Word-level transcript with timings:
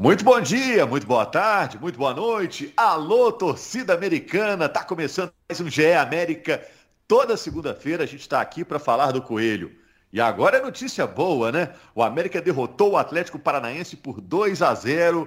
Muito 0.00 0.24
bom 0.24 0.40
dia, 0.40 0.86
muito 0.86 1.04
boa 1.08 1.26
tarde, 1.26 1.76
muito 1.76 1.98
boa 1.98 2.14
noite. 2.14 2.72
Alô, 2.76 3.32
torcida 3.32 3.94
americana, 3.94 4.68
tá 4.68 4.84
começando 4.84 5.32
mais 5.48 5.60
um 5.60 5.68
GE 5.68 5.92
América. 5.92 6.64
Toda 7.08 7.36
segunda-feira 7.36 8.04
a 8.04 8.06
gente 8.06 8.20
está 8.20 8.40
aqui 8.40 8.64
para 8.64 8.78
falar 8.78 9.10
do 9.10 9.20
Coelho. 9.20 9.72
E 10.12 10.20
agora 10.20 10.58
é 10.58 10.62
notícia 10.62 11.04
boa, 11.04 11.50
né? 11.50 11.72
O 11.96 12.02
América 12.04 12.40
derrotou 12.40 12.92
o 12.92 12.96
Atlético 12.96 13.40
Paranaense 13.40 13.96
por 13.96 14.20
2 14.20 14.62
a 14.62 14.72
0. 14.72 15.26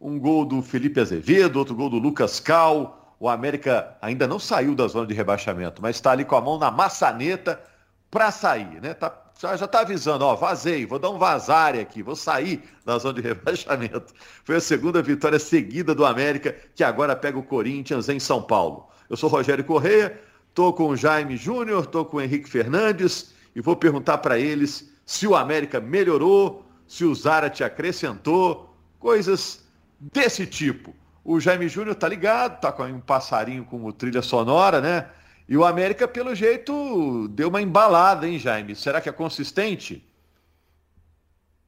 Um 0.00 0.18
gol 0.18 0.44
do 0.44 0.62
Felipe 0.62 0.98
Azevedo, 0.98 1.56
outro 1.56 1.76
gol 1.76 1.88
do 1.88 1.98
Lucas 1.98 2.40
Cal. 2.40 3.14
O 3.20 3.28
América 3.28 3.96
ainda 4.02 4.26
não 4.26 4.40
saiu 4.40 4.74
da 4.74 4.88
zona 4.88 5.06
de 5.06 5.14
rebaixamento, 5.14 5.80
mas 5.80 5.94
está 5.94 6.10
ali 6.10 6.24
com 6.24 6.34
a 6.34 6.40
mão 6.40 6.58
na 6.58 6.72
maçaneta 6.72 7.62
para 8.10 8.32
sair, 8.32 8.80
né? 8.80 8.94
Tá 8.94 9.10
já 9.38 9.54
está 9.54 9.80
avisando, 9.80 10.24
ó, 10.24 10.34
vazei, 10.34 10.84
vou 10.84 10.98
dar 10.98 11.10
um 11.10 11.18
vazare 11.18 11.78
aqui, 11.78 12.02
vou 12.02 12.16
sair 12.16 12.62
da 12.84 12.98
zona 12.98 13.14
de 13.14 13.20
rebaixamento. 13.28 14.12
Foi 14.44 14.56
a 14.56 14.60
segunda 14.60 15.00
vitória 15.00 15.38
seguida 15.38 15.94
do 15.94 16.04
América, 16.04 16.56
que 16.74 16.82
agora 16.82 17.14
pega 17.14 17.38
o 17.38 17.42
Corinthians 17.42 18.08
em 18.08 18.18
São 18.18 18.42
Paulo. 18.42 18.88
Eu 19.08 19.16
sou 19.16 19.30
Rogério 19.30 19.64
Correia, 19.64 20.20
estou 20.48 20.72
com 20.72 20.88
o 20.88 20.96
Jaime 20.96 21.36
Júnior, 21.36 21.84
estou 21.84 22.04
com 22.04 22.16
o 22.16 22.20
Henrique 22.20 22.48
Fernandes 22.48 23.32
e 23.54 23.60
vou 23.60 23.76
perguntar 23.76 24.18
para 24.18 24.38
eles 24.38 24.90
se 25.06 25.26
o 25.26 25.36
América 25.36 25.80
melhorou, 25.80 26.66
se 26.86 27.04
o 27.04 27.14
Zarate 27.14 27.62
acrescentou, 27.62 28.76
coisas 28.98 29.64
desse 30.00 30.46
tipo. 30.46 30.94
O 31.24 31.38
Jaime 31.38 31.68
Júnior 31.68 31.94
tá 31.94 32.08
ligado, 32.08 32.60
tá 32.60 32.72
com 32.72 32.82
um 32.84 33.00
passarinho 33.00 33.64
como 33.64 33.92
trilha 33.92 34.22
sonora, 34.22 34.80
né? 34.80 35.06
E 35.48 35.56
o 35.56 35.64
América, 35.64 36.06
pelo 36.06 36.34
jeito, 36.34 37.26
deu 37.28 37.48
uma 37.48 37.62
embalada, 37.62 38.28
hein, 38.28 38.38
Jaime? 38.38 38.76
Será 38.76 39.00
que 39.00 39.08
é 39.08 39.12
consistente? 39.12 40.06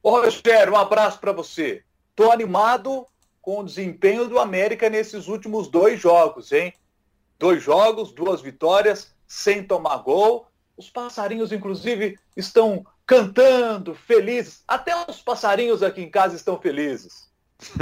Ô, 0.03 0.11
Rogério, 0.11 0.73
um 0.73 0.77
abraço 0.77 1.19
para 1.19 1.31
você. 1.31 1.83
Tô 2.15 2.31
animado 2.31 3.07
com 3.41 3.59
o 3.59 3.63
desempenho 3.63 4.27
do 4.27 4.37
América 4.37 4.87
nesses 4.87 5.27
últimos 5.27 5.67
dois 5.67 5.99
jogos, 5.99 6.51
hein? 6.51 6.73
Dois 7.39 7.63
jogos, 7.63 8.11
duas 8.11 8.39
vitórias, 8.39 9.15
sem 9.27 9.63
tomar 9.63 9.97
gol. 9.97 10.45
Os 10.77 10.87
passarinhos, 10.87 11.51
inclusive, 11.51 12.19
estão 12.37 12.85
cantando, 13.03 13.95
felizes. 13.95 14.63
Até 14.67 14.93
os 15.09 15.23
passarinhos 15.23 15.81
aqui 15.81 16.03
em 16.03 16.09
casa 16.09 16.35
estão 16.35 16.59
felizes. 16.61 17.31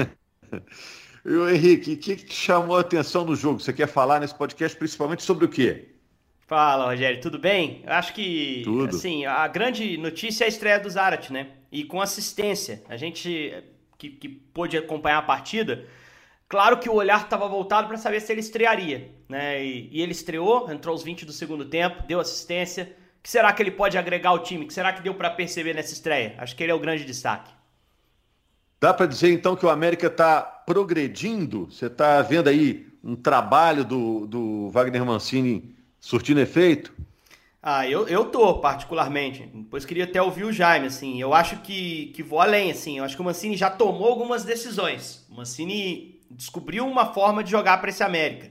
E 1.25 1.33
o 1.33 1.49
Henrique, 1.49 1.93
o 1.93 1.97
que, 1.97 2.15
que 2.15 2.33
chamou 2.33 2.77
a 2.77 2.81
atenção 2.81 3.25
no 3.25 3.35
jogo? 3.35 3.59
Você 3.59 3.73
quer 3.73 3.87
falar 3.87 4.19
nesse 4.19 4.33
podcast 4.33 4.77
principalmente 4.77 5.21
sobre 5.21 5.45
o 5.45 5.49
quê? 5.49 5.98
Fala, 6.49 6.85
Rogério, 6.87 7.21
tudo 7.21 7.37
bem? 7.37 7.83
Eu 7.85 7.93
acho 7.93 8.11
que 8.11 8.63
tudo. 8.63 8.95
assim, 8.95 9.23
a 9.23 9.47
grande 9.47 9.95
notícia 9.99 10.43
é 10.43 10.47
a 10.47 10.49
estreia 10.49 10.79
do 10.79 10.89
Zarat, 10.89 11.29
né? 11.29 11.49
E 11.71 11.83
com 11.83 12.01
assistência. 12.01 12.81
A 12.89 12.97
gente 12.97 13.53
que, 13.99 14.09
que 14.09 14.27
pôde 14.27 14.75
acompanhar 14.75 15.19
a 15.19 15.21
partida, 15.21 15.85
claro 16.47 16.79
que 16.79 16.89
o 16.89 16.95
olhar 16.95 17.21
estava 17.21 17.47
voltado 17.47 17.87
para 17.87 17.97
saber 17.97 18.19
se 18.19 18.31
ele 18.31 18.39
estrearia, 18.39 19.11
né? 19.29 19.63
E, 19.63 19.89
e, 19.91 20.01
ele 20.01 20.11
estreou, 20.11 20.71
entrou 20.71 20.91
aos 20.91 21.03
20 21.03 21.23
do 21.23 21.31
segundo 21.31 21.65
tempo, 21.65 22.01
deu 22.07 22.19
assistência. 22.19 22.95
O 23.19 23.21
que 23.21 23.29
será 23.29 23.53
que 23.53 23.61
ele 23.61 23.69
pode 23.69 23.95
agregar 23.95 24.31
ao 24.31 24.39
time? 24.39 24.63
O 24.63 24.67
que 24.67 24.73
será 24.73 24.91
que 24.91 25.03
deu 25.03 25.13
para 25.13 25.29
perceber 25.29 25.75
nessa 25.75 25.93
estreia? 25.93 26.33
Acho 26.39 26.55
que 26.55 26.63
ele 26.63 26.71
é 26.71 26.75
o 26.75 26.79
grande 26.79 27.05
destaque. 27.05 27.53
Dá 28.81 28.91
para 28.91 29.05
dizer 29.05 29.31
então 29.31 29.55
que 29.55 29.67
o 29.67 29.69
América 29.69 30.07
está 30.07 30.41
progredindo? 30.41 31.65
Você 31.69 31.85
está 31.85 32.23
vendo 32.23 32.47
aí 32.47 32.87
um 33.03 33.15
trabalho 33.15 33.85
do, 33.85 34.25
do 34.25 34.69
Wagner 34.71 35.05
Mancini 35.05 35.77
surtindo 35.99 36.39
efeito? 36.39 36.93
Ah, 37.61 37.87
eu, 37.87 38.07
eu 38.07 38.25
tô, 38.25 38.59
particularmente. 38.59 39.49
Depois 39.53 39.85
queria 39.85 40.05
até 40.05 40.21
ouvir 40.21 40.45
o 40.45 40.51
Jaime, 40.51 40.87
assim. 40.87 41.19
Eu 41.19 41.33
acho 41.33 41.57
que, 41.57 42.07
que 42.15 42.23
vou 42.23 42.39
além, 42.39 42.71
assim. 42.71 42.97
Eu 42.97 43.03
acho 43.03 43.15
que 43.15 43.21
o 43.21 43.25
Mancini 43.25 43.57
já 43.57 43.69
tomou 43.69 44.07
algumas 44.07 44.43
decisões. 44.43 45.25
O 45.29 45.35
Mancini 45.35 46.19
descobriu 46.31 46.87
uma 46.87 47.13
forma 47.13 47.43
de 47.43 47.51
jogar 47.51 47.79
para 47.79 47.89
esse 47.89 48.03
América. 48.03 48.49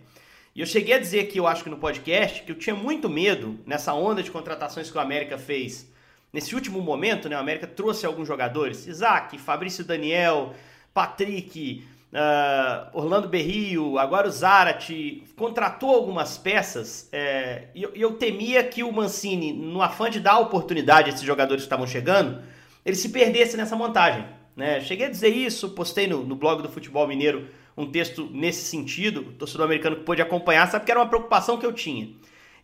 E 0.55 0.61
eu 0.61 0.67
cheguei 0.67 0.95
a 0.95 0.99
dizer 0.99 1.29
que 1.29 1.39
eu 1.39 1.47
acho 1.47 1.65
que 1.65 1.71
no 1.71 1.79
podcast 1.79 2.43
que 2.43 2.53
eu 2.53 2.59
tinha 2.59 2.77
muito 2.77 3.09
medo 3.09 3.59
nessa 3.65 3.95
onda 3.95 4.23
de 4.23 4.31
contratações 4.31 4.91
que 4.91 4.99
o 4.99 5.01
América 5.01 5.39
fez 5.39 5.89
Nesse 6.33 6.55
último 6.55 6.81
momento, 6.83 7.29
né, 7.29 7.37
o 7.37 7.41
América 7.41 7.67
trouxe 7.67 8.05
alguns 8.05 8.29
jogadores, 8.29 8.87
Isaac, 8.87 9.39
Fabrício 9.39 9.83
Daniel, 9.83 10.55
Patrick, 10.93 11.87
uh, 12.13 12.91
Orlando 12.93 13.29
Berrio, 13.29 13.99
agora 13.99 14.29
o 14.29 14.31
Zarate, 14.31 15.25
contratou 15.37 15.95
algumas 15.95 16.39
peças 16.39 17.09
é, 17.13 17.69
e 17.75 17.83
eu, 17.83 17.93
eu, 17.95 18.13
temia 18.15 18.65
que 18.65 18.83
o 18.83 18.93
Mancini, 18.93 19.53
no 19.53 19.83
afã 19.83 20.11
de 20.11 20.21
dar 20.21 20.39
oportunidade 20.39 21.11
a 21.11 21.15
esses 21.15 21.25
jogadores 21.25 21.63
que 21.63 21.67
estavam 21.67 21.87
chegando, 21.87 22.43
ele 22.85 22.97
se 22.97 23.11
perdesse 23.11 23.57
nessa 23.57 23.77
montagem. 23.77 24.25
Né? 24.57 24.81
Cheguei 24.81 25.07
a 25.07 25.11
dizer 25.11 25.29
isso, 25.29 25.71
postei 25.71 26.07
no, 26.07 26.25
no 26.25 26.35
blog 26.35 26.63
do 26.63 26.69
Futebol 26.69 27.07
Mineiro 27.07 27.49
um 27.77 27.91
texto 27.91 28.29
nesse 28.33 28.65
sentido, 28.65 29.21
o 29.21 29.33
torcedor 29.33 29.67
americano 29.67 29.97
que 29.97 30.03
pôde 30.03 30.21
acompanhar, 30.21 30.69
sabe 30.69 30.85
que 30.85 30.91
era 30.91 30.99
uma 30.99 31.09
preocupação 31.09 31.57
que 31.57 31.65
eu 31.65 31.73
tinha. 31.73 32.11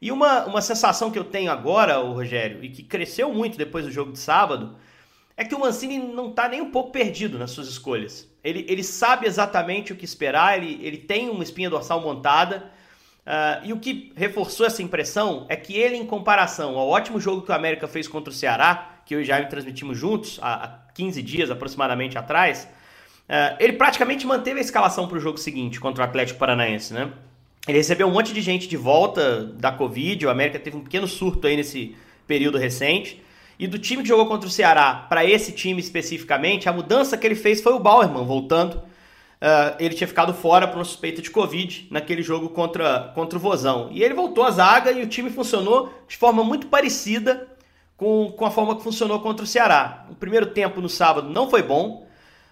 E 0.03 0.11
uma, 0.11 0.45
uma 0.45 0.61
sensação 0.61 1.11
que 1.11 1.19
eu 1.19 1.25
tenho 1.25 1.53
agora, 1.53 2.01
o 2.01 2.13
Rogério, 2.13 2.65
e 2.65 2.69
que 2.69 2.83
cresceu 2.83 3.33
muito 3.33 3.57
depois 3.57 3.85
do 3.85 3.93
jogo 3.93 4.11
de 4.11 4.19
sábado, 4.19 4.77
é 5.37 5.45
que 5.45 5.55
o 5.55 5.61
Mancini 5.61 5.99
não 5.99 6.31
está 6.31 6.49
nem 6.49 6.61
um 6.61 6.71
pouco 6.71 6.91
perdido 6.91 7.39
nas 7.39 7.53
suas 7.53 7.69
escolhas. 7.69 8.29
Ele, 8.45 8.67
ele 8.69 8.85
sabe 8.85 9.27
exatamente 9.27 9.93
o 9.93 9.97
que 9.97 10.05
esperar, 10.05 10.59
ele, 10.59 10.79
ele 10.83 10.99
tem 10.99 11.31
uma 11.31 11.43
espinha 11.43 11.71
dorsal 11.71 12.01
montada. 12.01 12.71
Uh, 13.27 13.65
e 13.65 13.73
o 13.73 13.79
que 13.79 14.13
reforçou 14.15 14.67
essa 14.67 14.83
impressão 14.83 15.47
é 15.49 15.57
que 15.57 15.75
ele, 15.75 15.97
em 15.97 16.05
comparação 16.05 16.79
ao 16.79 16.89
ótimo 16.91 17.19
jogo 17.19 17.41
que 17.41 17.51
o 17.51 17.55
América 17.55 17.89
fez 17.89 18.07
contra 18.07 18.31
o 18.31 18.35
Ceará, 18.37 19.01
que 19.07 19.15
eu 19.15 19.23
e 19.23 19.25
Jaime 19.25 19.49
transmitimos 19.49 19.97
juntos 19.97 20.39
há, 20.43 20.65
há 20.65 20.69
15 20.93 21.23
dias 21.23 21.51
aproximadamente 21.51 22.19
atrás, 22.19 22.69
uh, 23.29 23.57
ele 23.59 23.73
praticamente 23.73 24.27
manteve 24.27 24.59
a 24.59 24.63
escalação 24.63 25.09
para 25.09 25.17
o 25.17 25.21
jogo 25.21 25.39
seguinte 25.39 25.81
contra 25.81 26.05
o 26.05 26.07
Atlético 26.07 26.39
Paranaense, 26.39 26.93
né? 26.93 27.11
Ele 27.67 27.79
recebeu 27.79 28.07
um 28.07 28.11
monte 28.11 28.35
de 28.35 28.43
gente 28.43 28.69
de 28.69 28.77
volta 28.77 29.43
da 29.43 29.73
Covid. 29.73 30.27
O 30.27 30.29
América 30.29 30.59
teve 30.59 30.77
um 30.77 30.83
pequeno 30.83 31.09
surto 31.09 31.47
aí 31.47 31.57
nesse 31.57 31.97
período 32.27 32.59
recente. 32.59 33.23
E 33.59 33.67
do 33.67 33.79
time 33.79 34.03
que 34.03 34.09
jogou 34.09 34.27
contra 34.27 34.49
o 34.49 34.51
Ceará 34.51 35.07
para 35.09 35.25
esse 35.25 35.53
time 35.53 35.81
especificamente, 35.81 36.69
a 36.69 36.73
mudança 36.73 37.17
que 37.17 37.27
ele 37.27 37.35
fez 37.35 37.61
foi 37.61 37.73
o 37.73 37.79
Bauerman 37.79 38.25
voltando. 38.25 38.77
Uh, 38.77 39.77
ele 39.79 39.95
tinha 39.95 40.09
ficado 40.09 40.33
fora 40.33 40.67
por 40.67 40.79
uma 40.79 40.85
suspeita 40.85 41.21
de 41.21 41.31
Covid 41.31 41.89
naquele 41.91 42.23
jogo 42.23 42.49
contra, 42.49 43.13
contra 43.15 43.39
o 43.39 43.41
Vozão. 43.41 43.89
E 43.93 44.03
ele 44.03 44.15
voltou 44.15 44.45
à 44.45 44.51
zaga 44.51 44.91
e 44.91 45.03
o 45.03 45.07
time 45.07 45.31
funcionou 45.31 45.93
de 46.09 46.17
forma 46.17 46.43
muito 46.43 46.67
parecida 46.67 47.49
com, 47.97 48.33
com 48.33 48.45
a 48.45 48.51
forma 48.51 48.75
que 48.77 48.83
funcionou 48.83 49.21
contra 49.21 49.45
o 49.45 49.47
Ceará. 49.47 50.07
O 50.11 50.15
primeiro 50.15 50.47
tempo 50.47 50.81
no 50.81 50.89
sábado 50.89 51.29
não 51.29 51.49
foi 51.49 51.63
bom. 51.63 52.05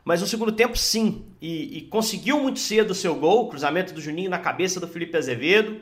Mas 0.04 0.20
no 0.20 0.26
segundo 0.26 0.52
tempo, 0.52 0.76
sim. 0.76 1.24
E, 1.40 1.78
e 1.78 1.80
conseguiu 1.82 2.40
muito 2.40 2.58
cedo 2.58 2.90
o 2.90 2.94
seu 2.94 3.14
gol, 3.14 3.48
cruzamento 3.48 3.94
do 3.94 4.00
Juninho 4.00 4.30
na 4.30 4.38
cabeça 4.38 4.80
do 4.80 4.88
Felipe 4.88 5.16
Azevedo. 5.16 5.80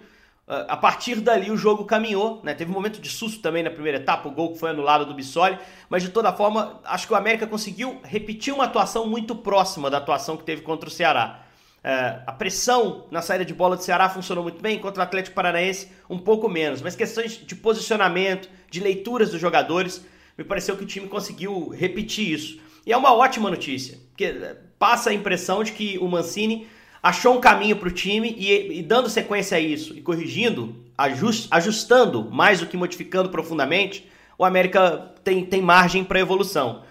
Uh, 0.50 0.66
a 0.66 0.76
partir 0.76 1.20
dali 1.20 1.48
o 1.48 1.56
jogo 1.56 1.84
caminhou, 1.84 2.40
né? 2.42 2.52
Teve 2.54 2.72
um 2.72 2.74
momento 2.74 3.00
de 3.00 3.08
susto 3.08 3.40
também 3.40 3.62
na 3.62 3.70
primeira 3.70 3.98
etapa, 3.98 4.28
o 4.28 4.32
gol 4.32 4.52
que 4.52 4.58
foi 4.58 4.70
anulado 4.70 5.06
do 5.06 5.14
Bissoli, 5.14 5.56
mas 5.88 6.02
de 6.02 6.08
toda 6.08 6.32
forma, 6.32 6.80
acho 6.82 7.06
que 7.06 7.12
o 7.12 7.16
América 7.16 7.46
conseguiu 7.46 8.00
repetir 8.02 8.52
uma 8.52 8.64
atuação 8.64 9.06
muito 9.06 9.36
próxima 9.36 9.88
da 9.88 9.98
atuação 9.98 10.36
que 10.36 10.42
teve 10.42 10.62
contra 10.62 10.88
o 10.88 10.92
Ceará. 10.92 11.44
Uh, 11.84 12.22
a 12.26 12.32
pressão 12.32 13.06
na 13.12 13.22
saída 13.22 13.44
de 13.44 13.54
bola 13.54 13.76
do 13.76 13.84
Ceará 13.84 14.08
funcionou 14.08 14.42
muito 14.42 14.60
bem, 14.60 14.80
contra 14.80 14.98
o 15.00 15.04
Atlético 15.04 15.36
Paranaense 15.36 15.92
um 16.10 16.18
pouco 16.18 16.48
menos, 16.48 16.82
mas 16.82 16.96
questões 16.96 17.34
de 17.46 17.54
posicionamento, 17.54 18.50
de 18.68 18.80
leituras 18.80 19.30
dos 19.30 19.40
jogadores, 19.40 20.04
me 20.36 20.42
pareceu 20.42 20.76
que 20.76 20.82
o 20.82 20.86
time 20.86 21.06
conseguiu 21.06 21.68
repetir 21.68 22.28
isso. 22.28 22.60
E 22.84 22.92
é 22.92 22.96
uma 22.96 23.14
ótima 23.14 23.48
notícia, 23.50 23.98
porque 24.08 24.34
passa 24.80 25.10
a 25.10 25.14
impressão 25.14 25.62
de 25.62 25.70
que 25.70 25.96
o 25.98 26.08
Mancini 26.08 26.66
achou 27.02 27.36
um 27.36 27.40
caminho 27.40 27.76
para 27.76 27.88
o 27.88 27.92
time 27.92 28.34
e, 28.36 28.78
e, 28.78 28.82
dando 28.82 29.08
sequência 29.08 29.56
a 29.56 29.60
isso 29.60 29.96
e 29.96 30.00
corrigindo, 30.00 30.74
ajust, 30.96 31.48
ajustando 31.50 32.30
mais 32.30 32.60
do 32.60 32.66
que 32.66 32.76
modificando 32.76 33.28
profundamente, 33.28 34.08
o 34.36 34.44
América 34.44 35.12
tem, 35.22 35.44
tem 35.44 35.62
margem 35.62 36.04
para 36.04 36.20
evolução. 36.20 36.82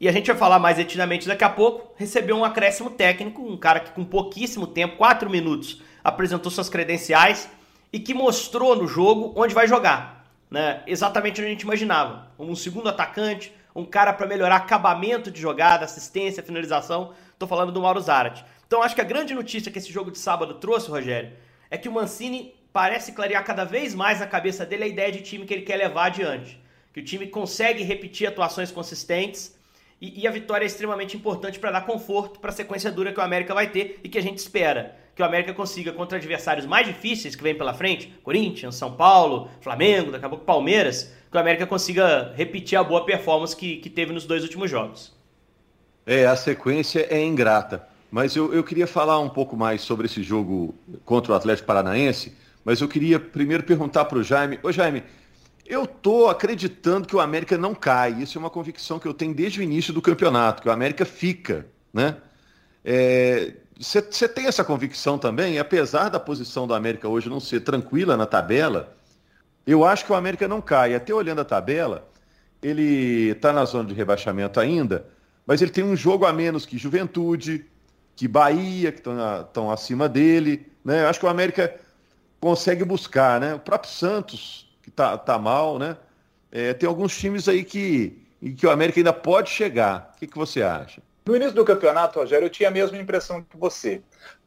E 0.00 0.08
a 0.08 0.12
gente 0.12 0.26
vai 0.26 0.36
falar 0.36 0.58
mais 0.58 0.76
detidamente 0.76 1.26
daqui 1.26 1.44
a 1.44 1.48
pouco. 1.48 1.94
Recebeu 1.96 2.36
um 2.36 2.44
acréscimo 2.44 2.90
técnico, 2.90 3.42
um 3.42 3.56
cara 3.56 3.80
que 3.80 3.92
com 3.92 4.04
pouquíssimo 4.04 4.66
tempo, 4.66 4.96
4 4.96 5.30
minutos, 5.30 5.80
apresentou 6.04 6.50
suas 6.50 6.68
credenciais 6.68 7.48
e 7.92 7.98
que 7.98 8.12
mostrou 8.12 8.76
no 8.76 8.86
jogo 8.86 9.32
onde 9.34 9.54
vai 9.54 9.66
jogar. 9.66 10.26
Né? 10.50 10.82
Exatamente 10.86 11.40
onde 11.40 11.48
a 11.48 11.52
gente 11.52 11.62
imaginava. 11.62 12.28
Um 12.38 12.54
segundo 12.54 12.88
atacante, 12.88 13.52
um 13.74 13.84
cara 13.84 14.12
para 14.12 14.26
melhorar 14.26 14.56
acabamento 14.56 15.30
de 15.30 15.40
jogada, 15.40 15.84
assistência, 15.84 16.42
finalização. 16.42 17.12
Estou 17.32 17.48
falando 17.48 17.72
do 17.72 17.80
Mauro 17.80 18.00
Zarate. 18.00 18.44
Então 18.66 18.82
acho 18.82 18.94
que 18.94 19.00
a 19.00 19.04
grande 19.04 19.34
notícia 19.34 19.70
que 19.70 19.78
esse 19.78 19.92
jogo 19.92 20.10
de 20.10 20.18
sábado 20.18 20.54
trouxe, 20.54 20.90
Rogério, 20.90 21.32
é 21.70 21.78
que 21.78 21.88
o 21.88 21.92
Mancini 21.92 22.54
parece 22.72 23.12
clarear 23.12 23.44
cada 23.44 23.64
vez 23.64 23.94
mais 23.94 24.20
na 24.20 24.26
cabeça 24.26 24.66
dele 24.66 24.84
a 24.84 24.88
ideia 24.88 25.10
de 25.10 25.22
time 25.22 25.46
que 25.46 25.54
ele 25.54 25.62
quer 25.62 25.76
levar 25.76 26.06
adiante. 26.06 26.60
Que 26.92 27.00
o 27.00 27.04
time 27.04 27.26
consegue 27.26 27.82
repetir 27.82 28.26
atuações 28.26 28.70
consistentes 28.70 29.56
e, 30.00 30.22
e 30.22 30.26
a 30.26 30.30
vitória 30.30 30.64
é 30.64 30.66
extremamente 30.66 31.16
importante 31.16 31.58
para 31.58 31.70
dar 31.70 31.86
conforto 31.86 32.38
para 32.38 32.50
a 32.50 32.52
sequência 32.52 32.90
dura 32.90 33.12
que 33.12 33.20
o 33.20 33.22
América 33.22 33.54
vai 33.54 33.70
ter 33.70 34.00
e 34.02 34.08
que 34.08 34.18
a 34.18 34.22
gente 34.22 34.38
espera 34.38 34.96
que 35.14 35.22
o 35.22 35.24
América 35.24 35.54
consiga 35.54 35.92
contra 35.92 36.18
adversários 36.18 36.66
mais 36.66 36.86
difíceis 36.86 37.34
que 37.34 37.42
vem 37.42 37.54
pela 37.54 37.72
frente, 37.72 38.12
Corinthians, 38.22 38.74
São 38.74 38.92
Paulo, 38.92 39.50
Flamengo, 39.62 40.12
daqui 40.12 40.26
a 40.26 40.28
pouco 40.28 40.44
Palmeiras, 40.44 41.10
que 41.30 41.36
o 41.36 41.40
América 41.40 41.66
consiga 41.66 42.34
repetir 42.36 42.78
a 42.78 42.84
boa 42.84 43.06
performance 43.06 43.56
que, 43.56 43.78
que 43.78 43.88
teve 43.88 44.12
nos 44.12 44.26
dois 44.26 44.42
últimos 44.42 44.70
jogos. 44.70 45.16
É, 46.04 46.26
a 46.26 46.36
sequência 46.36 47.06
é 47.08 47.24
ingrata. 47.24 47.88
Mas 48.10 48.36
eu, 48.36 48.52
eu 48.54 48.62
queria 48.62 48.86
falar 48.86 49.18
um 49.18 49.28
pouco 49.28 49.56
mais 49.56 49.82
sobre 49.82 50.06
esse 50.06 50.22
jogo 50.22 50.74
contra 51.04 51.32
o 51.32 51.34
Atlético 51.34 51.66
Paranaense, 51.66 52.32
mas 52.64 52.80
eu 52.80 52.88
queria 52.88 53.18
primeiro 53.18 53.62
perguntar 53.62 54.04
para 54.04 54.18
o 54.18 54.22
Jaime. 54.22 54.58
Ô 54.62 54.72
Jaime, 54.72 55.02
eu 55.66 55.84
estou 55.84 56.28
acreditando 56.28 57.06
que 57.06 57.16
o 57.16 57.20
América 57.20 57.58
não 57.58 57.74
cai. 57.74 58.22
Isso 58.22 58.38
é 58.38 58.40
uma 58.40 58.50
convicção 58.50 58.98
que 58.98 59.06
eu 59.06 59.14
tenho 59.14 59.34
desde 59.34 59.60
o 59.60 59.62
início 59.62 59.92
do 59.92 60.00
campeonato, 60.00 60.62
que 60.62 60.68
o 60.68 60.72
América 60.72 61.04
fica. 61.04 61.66
Né? 61.92 62.16
Você 63.78 63.98
é, 64.24 64.28
tem 64.28 64.46
essa 64.46 64.64
convicção 64.64 65.18
também? 65.18 65.58
Apesar 65.58 66.08
da 66.08 66.20
posição 66.20 66.66
do 66.66 66.74
América 66.74 67.08
hoje 67.08 67.28
não 67.28 67.40
ser 67.40 67.60
tranquila 67.60 68.16
na 68.16 68.26
tabela, 68.26 68.96
eu 69.66 69.84
acho 69.84 70.04
que 70.04 70.12
o 70.12 70.14
América 70.14 70.46
não 70.46 70.60
cai. 70.60 70.94
Até 70.94 71.12
olhando 71.12 71.40
a 71.40 71.44
tabela, 71.44 72.08
ele 72.62 73.30
está 73.30 73.52
na 73.52 73.64
zona 73.64 73.88
de 73.88 73.94
rebaixamento 73.94 74.60
ainda, 74.60 75.06
mas 75.46 75.60
ele 75.60 75.70
tem 75.70 75.84
um 75.84 75.96
jogo 75.96 76.24
a 76.26 76.32
menos 76.32 76.64
que 76.64 76.78
Juventude, 76.78 77.66
que 78.16 78.26
Bahia, 78.26 78.90
que 78.90 79.00
estão 79.00 79.70
acima 79.70 80.08
dele. 80.08 80.66
Né? 80.82 81.02
Eu 81.02 81.08
acho 81.08 81.20
que 81.20 81.26
o 81.26 81.28
América 81.28 81.78
consegue 82.40 82.84
buscar, 82.84 83.38
né? 83.38 83.54
O 83.54 83.60
próprio 83.60 83.92
Santos, 83.92 84.68
que 84.82 84.88
está 84.88 85.18
tá 85.18 85.38
mal, 85.38 85.78
né? 85.78 85.96
É, 86.50 86.72
tem 86.72 86.88
alguns 86.88 87.16
times 87.16 87.48
aí 87.48 87.62
que, 87.62 88.26
em 88.40 88.54
que 88.54 88.66
o 88.66 88.70
América 88.70 88.98
ainda 88.98 89.12
pode 89.12 89.50
chegar. 89.50 90.12
O 90.14 90.18
que, 90.18 90.26
que 90.26 90.38
você 90.38 90.62
acha? 90.62 91.02
No 91.26 91.36
início 91.36 91.54
do 91.54 91.64
campeonato, 91.64 92.18
Rogério, 92.18 92.46
eu 92.46 92.50
tinha 92.50 92.68
a 92.68 92.72
mesma 92.72 92.96
impressão 92.96 93.42
que 93.42 93.56
você. 93.56 94.00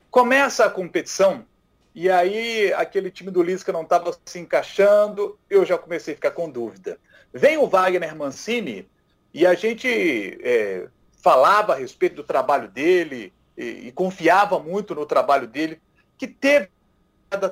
Começa 0.09 0.65
a 0.65 0.69
competição 0.69 1.45
e 1.93 2.09
aí 2.09 2.73
aquele 2.73 3.11
time 3.11 3.29
do 3.29 3.43
Lisca 3.43 3.71
não 3.71 3.81
estava 3.83 4.17
se 4.25 4.39
encaixando, 4.39 5.37
eu 5.49 5.65
já 5.65 5.77
comecei 5.77 6.13
a 6.13 6.15
ficar 6.15 6.31
com 6.31 6.49
dúvida. 6.49 6.97
Vem 7.33 7.57
o 7.57 7.67
Wagner 7.67 8.15
Mancini 8.15 8.89
e 9.33 9.45
a 9.45 9.53
gente 9.53 10.39
é, 10.41 10.87
falava 11.21 11.73
a 11.73 11.75
respeito 11.75 12.15
do 12.15 12.23
trabalho 12.23 12.69
dele 12.69 13.33
e, 13.59 13.87
e, 13.87 13.91
confiava 13.91 14.57
muito 14.57 14.95
no 14.95 15.05
trabalho 15.05 15.45
dele, 15.45 15.81
que 16.17 16.25
teve, 16.25 16.69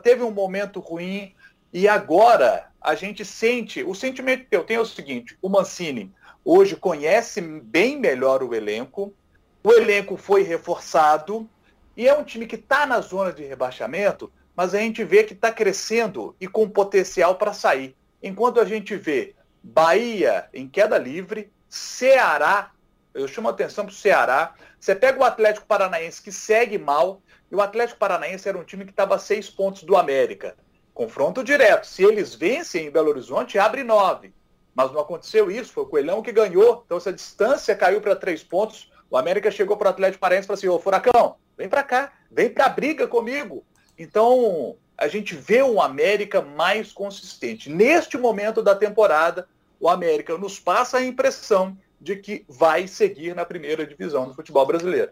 teve 0.01 0.24
um 0.24 0.31
momento 0.31 0.80
ruim 0.80 1.36
e 1.74 1.86
agora 1.86 2.71
a 2.80 2.95
gente 2.95 3.25
sente, 3.25 3.83
o 3.83 3.94
sentimento 3.94 4.48
que 4.50 4.56
eu 4.56 4.63
tenho 4.63 4.80
é 4.80 4.83
o 4.83 4.86
seguinte, 4.86 5.38
o 5.42 5.50
Mancini 5.50 6.13
hoje 6.45 6.77
conhece 6.77 7.42
bem 7.42 8.00
melhor 8.00 8.42
o 8.42 8.56
elenco, 8.56 9.13
o 9.62 9.74
elenco 9.74 10.15
foi 10.15 10.44
reforçado 10.44 11.48
e 11.95 12.07
é 12.07 12.18
um 12.18 12.24
time 12.24 12.48
que 12.48 12.56
está 12.56 12.86
na 12.86 13.01
zona 13.01 13.33
de 13.33 13.44
rebaixamento, 13.44 14.31
mas 14.56 14.74
a 14.74 14.77
gente 14.77 15.04
vê 15.04 15.25
que 15.25 15.33
está 15.33 15.51
crescendo 15.51 16.33
e 16.39 16.48
com 16.48 16.69
potencial 16.69 17.36
para 17.36 17.51
sair. 17.51 17.95
Enquanto 18.24 18.62
a 18.62 18.65
gente 18.65 18.95
vê 18.95 19.36
Bahia 19.62 20.48
em 20.54 20.69
queda 20.69 20.98
livre, 20.98 21.51
Ceará, 21.68 22.71
eu 23.13 23.27
chamo 23.27 23.50
a 23.50 23.51
atenção 23.51 23.86
para 23.86 23.92
o 23.92 23.95
Ceará, 23.95 24.54
você 24.79 24.95
pega 24.95 25.19
o 25.19 25.24
Atlético 25.24 25.65
Paranaense 25.65 26.21
que 26.21 26.31
segue 26.31 26.77
mal, 26.77 27.21
e 27.51 27.56
o 27.56 27.62
Atlético 27.62 28.00
Paranaense 28.00 28.47
era 28.47 28.57
um 28.57 28.63
time 28.63 28.85
que 28.85 28.91
estava 28.91 29.15
a 29.15 29.19
seis 29.19 29.50
pontos 29.50 29.83
do 29.83 29.95
América. 29.95 30.56
Confronto 30.94 31.44
direto. 31.44 31.85
Se 31.85 32.03
eles 32.03 32.35
vencem 32.35 32.88
em 32.88 32.91
Belo 32.91 33.09
Horizonte, 33.09 33.57
abre 33.57 33.83
nove. 33.83 34.33
Mas 34.75 34.91
não 34.91 35.00
aconteceu 35.00 35.50
isso, 35.50 35.74
foi 35.74 35.83
o 35.83 35.88
Coelhão 35.88 36.21
que 36.21 36.31
ganhou. 36.31 36.83
Então 36.85 36.97
essa 36.97 37.13
distância 37.13 37.75
caiu 37.75 38.01
para 38.01 38.15
três 38.15 38.44
pontos. 38.44 38.91
O 39.09 39.18
América 39.18 39.50
chegou 39.50 39.77
para 39.77 39.88
o 39.88 39.89
Atlético 39.91 40.19
Paranaense 40.19 40.45
e 40.45 40.47
falou 40.47 40.57
assim, 40.57 40.68
ô 40.68 40.80
Furacão, 40.80 41.35
vem 41.57 41.69
para 41.69 41.83
cá, 41.83 42.12
vem 42.30 42.50
para 42.50 42.65
a 42.65 42.69
briga 42.69 43.07
comigo. 43.07 43.65
Então 43.97 44.75
a 44.97 45.07
gente 45.07 45.35
vê 45.35 45.63
um 45.63 45.81
América 45.81 46.41
mais 46.41 46.91
consistente. 46.91 47.69
Neste 47.69 48.18
momento 48.18 48.62
da 48.62 48.75
temporada, 48.75 49.47
o 49.80 49.88
América 49.88 50.38
nos 50.38 50.59
passa 50.59 50.97
a 50.97 51.06
impressão 51.06 51.77
de 51.99 52.15
que 52.15 52.45
vai 52.47 52.88
seguir 52.88 53.35
na 53.35 53.45
primeira 53.45 53.85
divisão 53.85 54.27
do 54.27 54.33
futebol 54.33 54.65
brasileiro. 54.65 55.11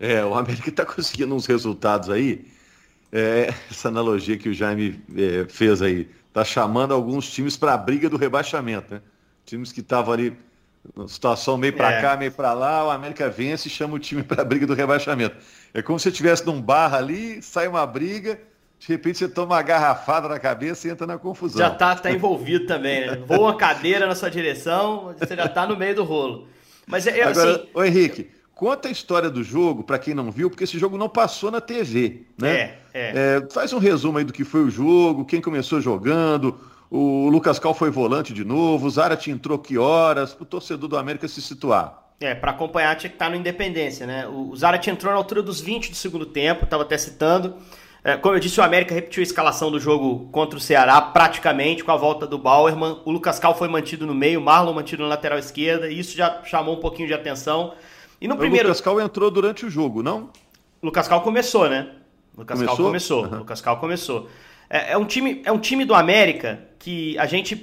É, 0.00 0.24
o 0.24 0.34
América 0.34 0.68
está 0.68 0.84
conseguindo 0.84 1.34
uns 1.34 1.46
resultados 1.46 2.10
aí. 2.10 2.46
É, 3.10 3.52
essa 3.70 3.88
analogia 3.88 4.36
que 4.36 4.48
o 4.48 4.54
Jaime 4.54 5.02
é, 5.16 5.46
fez 5.48 5.80
aí 5.80 6.08
está 6.28 6.44
chamando 6.44 6.92
alguns 6.92 7.30
times 7.30 7.56
para 7.56 7.74
a 7.74 7.78
briga 7.78 8.08
do 8.08 8.16
rebaixamento, 8.16 8.94
né? 8.94 9.02
Times 9.44 9.72
que 9.72 9.80
estavam 9.80 10.12
ali 10.12 10.36
situação 11.06 11.56
meio 11.56 11.72
para 11.72 11.92
é. 11.92 12.00
cá, 12.00 12.16
meio 12.16 12.32
para 12.32 12.52
lá, 12.52 12.86
o 12.86 12.90
América 12.90 13.28
vence 13.28 13.68
e 13.68 13.70
chama 13.70 13.94
o 13.94 13.98
time 13.98 14.22
para 14.22 14.42
a 14.42 14.44
briga 14.44 14.66
do 14.66 14.74
rebaixamento. 14.74 15.36
É 15.74 15.82
como 15.82 15.98
se 15.98 16.04
você 16.04 16.08
estivesse 16.10 16.46
num 16.46 16.60
bar 16.60 16.94
ali, 16.94 17.42
sai 17.42 17.68
uma 17.68 17.84
briga, 17.86 18.40
de 18.78 18.86
repente 18.88 19.18
você 19.18 19.28
toma 19.28 19.56
uma 19.56 19.62
garrafada 19.62 20.28
na 20.28 20.38
cabeça 20.38 20.86
e 20.86 20.90
entra 20.90 21.06
na 21.06 21.18
confusão. 21.18 21.58
Já 21.58 21.70
tá, 21.70 21.96
tá 21.96 22.10
envolvido 22.10 22.66
também, 22.66 23.06
né? 23.06 23.16
Voa 23.26 23.40
uma 23.40 23.56
cadeira 23.56 24.06
na 24.06 24.14
sua 24.14 24.30
direção, 24.30 25.14
você 25.18 25.34
já 25.34 25.48
tá 25.48 25.66
no 25.66 25.76
meio 25.76 25.96
do 25.96 26.04
rolo. 26.04 26.48
Mas 26.86 27.06
é, 27.06 27.18
é 27.18 27.24
Agora, 27.24 27.56
assim... 27.56 27.68
ô 27.74 27.84
Henrique, 27.84 28.30
conta 28.54 28.88
a 28.88 28.90
história 28.90 29.28
do 29.28 29.42
jogo 29.42 29.82
para 29.82 29.98
quem 29.98 30.14
não 30.14 30.30
viu, 30.30 30.48
porque 30.48 30.64
esse 30.64 30.78
jogo 30.78 30.96
não 30.96 31.08
passou 31.08 31.50
na 31.50 31.60
TV, 31.60 32.22
né? 32.38 32.50
É, 32.50 32.78
é. 32.94 33.12
É, 33.14 33.52
faz 33.52 33.72
um 33.72 33.78
resumo 33.78 34.18
aí 34.18 34.24
do 34.24 34.32
que 34.32 34.44
foi 34.44 34.62
o 34.62 34.70
jogo, 34.70 35.24
quem 35.24 35.40
começou 35.40 35.80
jogando, 35.80 36.58
o 36.90 37.28
Lucas 37.28 37.58
Cal 37.58 37.74
foi 37.74 37.90
volante 37.90 38.32
de 38.32 38.44
novo, 38.44 38.86
o 38.86 38.90
Zarate 38.90 39.30
entrou 39.30 39.58
que 39.58 39.76
horas, 39.76 40.32
para 40.32 40.44
o 40.44 40.46
torcedor 40.46 40.88
do 40.88 40.96
América 40.96 41.28
se 41.28 41.42
situar. 41.42 42.06
É, 42.20 42.34
para 42.34 42.50
acompanhar 42.50 42.96
tinha 42.96 43.10
que 43.10 43.16
estar 43.16 43.26
tá 43.26 43.30
no 43.30 43.36
Independência, 43.36 44.06
né? 44.06 44.26
O 44.26 44.54
Zarate 44.56 44.90
entrou 44.90 45.12
na 45.12 45.18
altura 45.18 45.42
dos 45.42 45.60
20 45.60 45.90
do 45.90 45.96
segundo 45.96 46.26
tempo, 46.26 46.64
estava 46.64 46.82
até 46.82 46.96
citando. 46.96 47.54
É, 48.08 48.16
como 48.16 48.34
eu 48.34 48.40
disse, 48.40 48.58
o 48.58 48.62
América 48.62 48.94
repetiu 48.94 49.20
a 49.20 49.22
escalação 49.22 49.70
do 49.70 49.78
jogo 49.78 50.30
contra 50.32 50.56
o 50.56 50.60
Ceará 50.60 50.98
praticamente 50.98 51.84
com 51.84 51.92
a 51.92 51.96
volta 51.96 52.26
do 52.26 52.38
Bauerman. 52.38 53.02
O 53.04 53.10
Lucas 53.10 53.38
Cal 53.38 53.54
foi 53.54 53.68
mantido 53.68 54.06
no 54.06 54.14
meio, 54.14 54.40
o 54.40 54.42
Marlon 54.42 54.72
mantido 54.72 55.02
na 55.02 55.10
lateral 55.10 55.38
esquerda, 55.38 55.90
e 55.90 55.98
isso 55.98 56.16
já 56.16 56.42
chamou 56.44 56.78
um 56.78 56.80
pouquinho 56.80 57.06
de 57.06 57.12
atenção. 57.12 57.74
E 58.18 58.26
no 58.26 58.34
o 58.34 58.38
primeiro. 58.38 58.64
O 58.64 58.68
Lucas 58.68 58.80
Cal 58.80 58.98
entrou 58.98 59.30
durante 59.30 59.66
o 59.66 59.68
jogo, 59.68 60.02
não? 60.02 60.30
O 60.80 60.86
Lucas 60.86 61.06
Cal 61.06 61.20
começou, 61.20 61.68
né? 61.68 61.90
O 62.34 62.40
Lucas 62.40 62.58
começou? 62.58 62.76
Cal 62.76 62.86
começou. 62.86 63.24
Uhum. 63.24 63.38
Lucas 63.40 63.60
Cal 63.60 63.76
começou. 63.78 64.28
É, 64.70 64.92
é, 64.92 64.96
um 64.96 65.04
time, 65.04 65.42
é 65.44 65.52
um 65.52 65.58
time 65.58 65.84
do 65.84 65.94
América 65.94 66.60
que 66.78 67.18
a 67.18 67.26
gente 67.26 67.56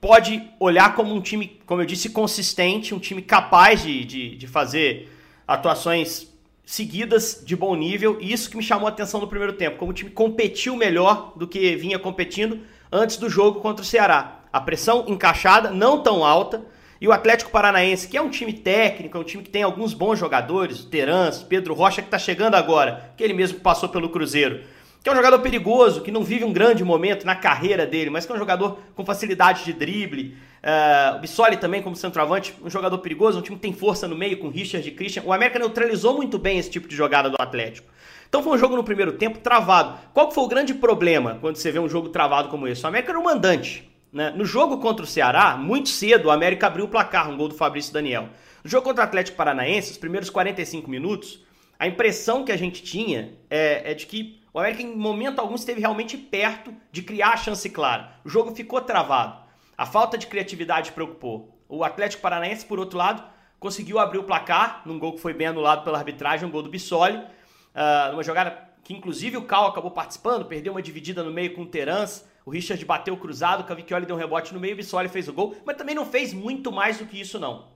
pode 0.00 0.42
olhar 0.58 0.96
como 0.96 1.14
um 1.14 1.20
time, 1.20 1.60
como 1.64 1.80
eu 1.80 1.86
disse, 1.86 2.10
consistente, 2.10 2.92
um 2.92 2.98
time 2.98 3.22
capaz 3.22 3.84
de, 3.84 4.04
de, 4.04 4.34
de 4.34 4.46
fazer 4.48 5.16
atuações 5.46 6.31
seguidas 6.64 7.42
de 7.44 7.56
bom 7.56 7.74
nível, 7.74 8.18
e 8.20 8.32
isso 8.32 8.50
que 8.50 8.56
me 8.56 8.62
chamou 8.62 8.86
a 8.86 8.90
atenção 8.90 9.20
no 9.20 9.26
primeiro 9.26 9.52
tempo, 9.54 9.78
como 9.78 9.90
o 9.90 9.94
time 9.94 10.10
competiu 10.10 10.76
melhor 10.76 11.32
do 11.36 11.46
que 11.46 11.76
vinha 11.76 11.98
competindo 11.98 12.60
antes 12.90 13.16
do 13.16 13.28
jogo 13.28 13.60
contra 13.60 13.82
o 13.82 13.86
Ceará. 13.86 14.40
A 14.52 14.60
pressão 14.60 15.04
encaixada, 15.08 15.70
não 15.70 16.02
tão 16.02 16.24
alta, 16.24 16.64
e 17.00 17.08
o 17.08 17.12
Atlético 17.12 17.50
Paranaense, 17.50 18.06
que 18.06 18.16
é 18.16 18.22
um 18.22 18.30
time 18.30 18.52
técnico, 18.52 19.16
é 19.16 19.20
um 19.20 19.24
time 19.24 19.42
que 19.42 19.50
tem 19.50 19.62
alguns 19.62 19.92
bons 19.92 20.18
jogadores, 20.18 20.84
Terans, 20.84 21.42
Pedro 21.42 21.74
Rocha, 21.74 22.00
que 22.00 22.06
está 22.06 22.18
chegando 22.18 22.54
agora, 22.54 23.12
que 23.16 23.24
ele 23.24 23.34
mesmo 23.34 23.58
passou 23.58 23.88
pelo 23.88 24.08
Cruzeiro 24.08 24.62
que 25.02 25.08
é 25.08 25.12
um 25.12 25.16
jogador 25.16 25.40
perigoso, 25.40 26.00
que 26.02 26.12
não 26.12 26.22
vive 26.22 26.44
um 26.44 26.52
grande 26.52 26.84
momento 26.84 27.26
na 27.26 27.34
carreira 27.34 27.84
dele, 27.84 28.08
mas 28.08 28.24
que 28.24 28.30
é 28.30 28.34
um 28.34 28.38
jogador 28.38 28.78
com 28.94 29.04
facilidade 29.04 29.64
de 29.64 29.72
drible. 29.72 30.36
Uh, 30.62 31.16
o 31.16 31.18
Bissoli 31.18 31.56
também, 31.56 31.82
como 31.82 31.96
centroavante, 31.96 32.54
um 32.64 32.70
jogador 32.70 32.96
perigoso, 32.98 33.38
um 33.38 33.42
time 33.42 33.56
que 33.56 33.62
tem 33.62 33.72
força 33.72 34.06
no 34.06 34.14
meio, 34.14 34.38
com 34.38 34.48
Richard 34.48 34.86
e 34.86 34.92
Christian. 34.92 35.24
O 35.24 35.32
América 35.32 35.58
neutralizou 35.58 36.14
muito 36.14 36.38
bem 36.38 36.56
esse 36.58 36.70
tipo 36.70 36.86
de 36.86 36.94
jogada 36.94 37.28
do 37.28 37.36
Atlético. 37.40 37.90
Então 38.28 38.44
foi 38.44 38.52
um 38.52 38.58
jogo 38.58 38.76
no 38.76 38.84
primeiro 38.84 39.12
tempo 39.12 39.40
travado. 39.40 39.98
Qual 40.14 40.30
foi 40.30 40.44
o 40.44 40.48
grande 40.48 40.72
problema 40.72 41.36
quando 41.40 41.56
você 41.56 41.72
vê 41.72 41.80
um 41.80 41.88
jogo 41.88 42.08
travado 42.08 42.48
como 42.48 42.68
esse? 42.68 42.84
O 42.84 42.86
América 42.86 43.10
era 43.10 43.18
o 43.18 43.24
mandante. 43.24 43.90
Né? 44.12 44.32
No 44.36 44.44
jogo 44.44 44.78
contra 44.78 45.04
o 45.04 45.08
Ceará, 45.08 45.56
muito 45.56 45.88
cedo, 45.88 46.26
o 46.26 46.30
América 46.30 46.68
abriu 46.68 46.84
o 46.84 46.88
placar, 46.88 47.28
um 47.28 47.36
gol 47.36 47.48
do 47.48 47.54
Fabrício 47.56 47.92
Daniel. 47.92 48.28
No 48.62 48.70
jogo 48.70 48.84
contra 48.84 49.02
o 49.02 49.06
Atlético 49.06 49.36
Paranaense, 49.36 49.90
os 49.90 49.98
primeiros 49.98 50.30
45 50.30 50.88
minutos, 50.88 51.44
a 51.76 51.88
impressão 51.88 52.44
que 52.44 52.52
a 52.52 52.56
gente 52.56 52.82
tinha 52.82 53.32
é, 53.50 53.90
é 53.90 53.94
de 53.94 54.06
que 54.06 54.41
o 54.52 54.58
América, 54.58 54.82
em 54.82 54.94
momento 54.94 55.38
algum, 55.38 55.54
esteve 55.54 55.80
realmente 55.80 56.16
perto 56.16 56.74
de 56.90 57.02
criar 57.02 57.30
a 57.30 57.36
chance 57.36 57.68
clara. 57.70 58.12
O 58.24 58.28
jogo 58.28 58.54
ficou 58.54 58.80
travado. 58.82 59.40
A 59.76 59.86
falta 59.86 60.18
de 60.18 60.26
criatividade 60.26 60.92
preocupou. 60.92 61.58
O 61.68 61.82
Atlético 61.82 62.22
Paranaense, 62.22 62.66
por 62.66 62.78
outro 62.78 62.98
lado, 62.98 63.24
conseguiu 63.58 63.98
abrir 63.98 64.18
o 64.18 64.24
placar 64.24 64.82
num 64.84 64.98
gol 64.98 65.14
que 65.14 65.20
foi 65.20 65.32
bem 65.32 65.46
anulado 65.46 65.84
pela 65.84 65.98
arbitragem, 65.98 66.46
um 66.46 66.50
gol 66.50 66.62
do 66.62 66.68
Bissoli. 66.68 67.16
Uh, 67.16 68.10
numa 68.10 68.22
jogada 68.22 68.68
que, 68.84 68.92
inclusive, 68.92 69.38
o 69.38 69.44
Cal 69.46 69.68
acabou 69.68 69.90
participando, 69.90 70.44
perdeu 70.44 70.74
uma 70.74 70.82
dividida 70.82 71.22
no 71.22 71.32
meio 71.32 71.54
com 71.54 71.62
o 71.62 71.66
Terans. 71.66 72.28
O 72.44 72.50
Richard 72.50 72.84
bateu 72.84 73.16
cruzado, 73.16 73.62
o 73.62 73.64
Cavicchioli 73.64 74.04
deu 74.04 74.16
um 74.16 74.18
rebote 74.18 74.52
no 74.52 74.60
meio, 74.60 74.74
o 74.74 74.76
Bissoli 74.76 75.08
fez 75.08 75.28
o 75.28 75.32
gol, 75.32 75.56
mas 75.64 75.76
também 75.76 75.94
não 75.94 76.04
fez 76.04 76.34
muito 76.34 76.70
mais 76.70 76.98
do 76.98 77.06
que 77.06 77.18
isso, 77.18 77.38
não. 77.38 77.68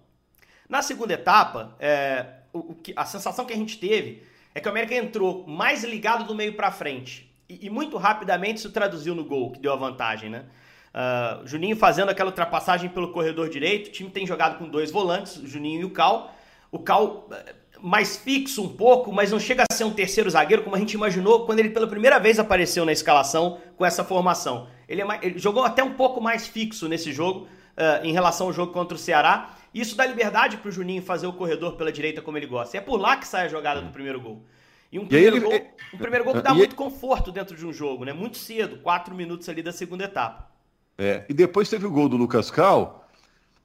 Na 0.69 0.83
segunda 0.83 1.15
etapa, 1.15 1.75
é, 1.79 2.27
o, 2.53 2.59
o, 2.59 2.77
a 2.97 3.05
sensação 3.07 3.47
que 3.47 3.53
a 3.53 3.57
gente 3.57 3.79
teve 3.79 4.25
é 4.57 4.61
que 4.61 4.67
o 4.67 4.71
América 4.71 4.95
entrou 4.95 5.47
mais 5.47 5.85
ligado 5.85 6.25
do 6.25 6.35
meio 6.35 6.55
para 6.55 6.71
frente. 6.71 7.31
E, 7.47 7.67
e, 7.67 7.71
muito 7.71 7.99
rapidamente 7.99 8.57
isso 8.57 8.71
traduziu 8.71 9.15
no 9.15 9.23
gol, 9.23 9.53
que 9.53 9.61
deu 9.61 9.71
a 9.71 9.77
vantagem, 9.77 10.31
né? 10.31 10.47
Uh, 10.95 11.47
Juninho 11.47 11.77
fazendo 11.77 12.09
aquela 12.09 12.31
ultrapassagem 12.31 12.89
pelo 12.89 13.13
corredor 13.13 13.51
direito. 13.51 13.89
O 13.89 13.91
time 13.91 14.09
tem 14.09 14.27
jogado 14.27 14.57
com 14.57 14.67
dois 14.67 14.91
volantes, 14.91 15.37
o 15.37 15.47
Juninho 15.47 15.83
e 15.83 15.85
o 15.85 15.91
Cal. 15.91 16.35
O 16.73 16.79
Cal 16.79 17.29
eh, 17.31 17.55
mais 17.83 18.17
fixo 18.17 18.63
um 18.63 18.69
pouco, 18.71 19.13
mas 19.13 19.31
não 19.31 19.39
chega 19.39 19.63
a 19.71 19.75
ser 19.75 19.85
um 19.85 19.93
terceiro 19.93 20.31
zagueiro, 20.31 20.63
como 20.63 20.75
a 20.75 20.79
gente 20.79 20.95
imaginou 20.95 21.45
quando 21.45 21.59
ele 21.59 21.69
pela 21.69 21.87
primeira 21.87 22.19
vez 22.19 22.39
apareceu 22.39 22.87
na 22.87 22.93
escalação 22.93 23.59
com 23.77 23.85
essa 23.85 24.03
formação. 24.05 24.69
Ele, 24.89 25.03
é 25.03 25.05
mais, 25.05 25.23
ele 25.23 25.39
jogou 25.39 25.65
até 25.65 25.85
um 25.85 25.93
pouco 25.93 26.19
mais 26.19 26.47
fixo 26.47 26.89
nesse 26.89 27.13
jogo, 27.13 27.47
uh, 27.77 28.05
em 28.05 28.13
relação 28.13 28.47
ao 28.47 28.53
jogo 28.53 28.73
contra 28.73 28.95
o 28.95 28.99
Ceará. 28.99 29.55
Isso 29.75 29.97
dá 29.97 30.07
liberdade 30.07 30.57
para 30.57 30.69
o 30.69 30.73
Juninho 30.73 31.03
fazer 31.03 31.27
o 31.27 31.33
corredor 31.33 31.75
pela 31.77 31.93
direita 31.93 32.23
como 32.23 32.39
ele 32.39 32.47
gosta. 32.47 32.77
E 32.77 32.79
é 32.79 32.81
por 32.81 32.99
lá 32.99 33.17
que 33.17 33.27
sai 33.27 33.47
a 33.47 33.49
jogada 33.49 33.81
do 33.81 33.91
primeiro 33.91 34.21
gol. 34.21 34.43
E 34.91 34.99
um 34.99 35.07
primeiro, 35.07 35.37
ele, 35.37 35.45
gol, 35.45 35.71
um 35.93 35.99
primeiro 35.99 36.25
gol 36.25 36.35
que 36.35 36.43
dá 36.43 36.55
muito 36.55 36.71
ele... 36.71 36.77
conforto 36.77 37.31
dentro 37.31 37.57
de 37.57 37.67
um 37.67 37.73
jogo, 37.73 38.05
né? 38.05 38.13
Muito 38.13 38.39
cedo, 38.39 38.79
quatro 38.79 39.15
minutos 39.15 39.49
ali 39.49 39.63
da 39.63 39.73
segunda 39.73 40.05
etapa. 40.05 40.49
É, 40.97 41.25
e 41.29 41.35
depois 41.35 41.69
teve 41.69 41.87
o 41.87 41.91
gol 41.91 42.09
do 42.09 42.17
Lucas 42.17 42.51
Cal. 42.51 43.07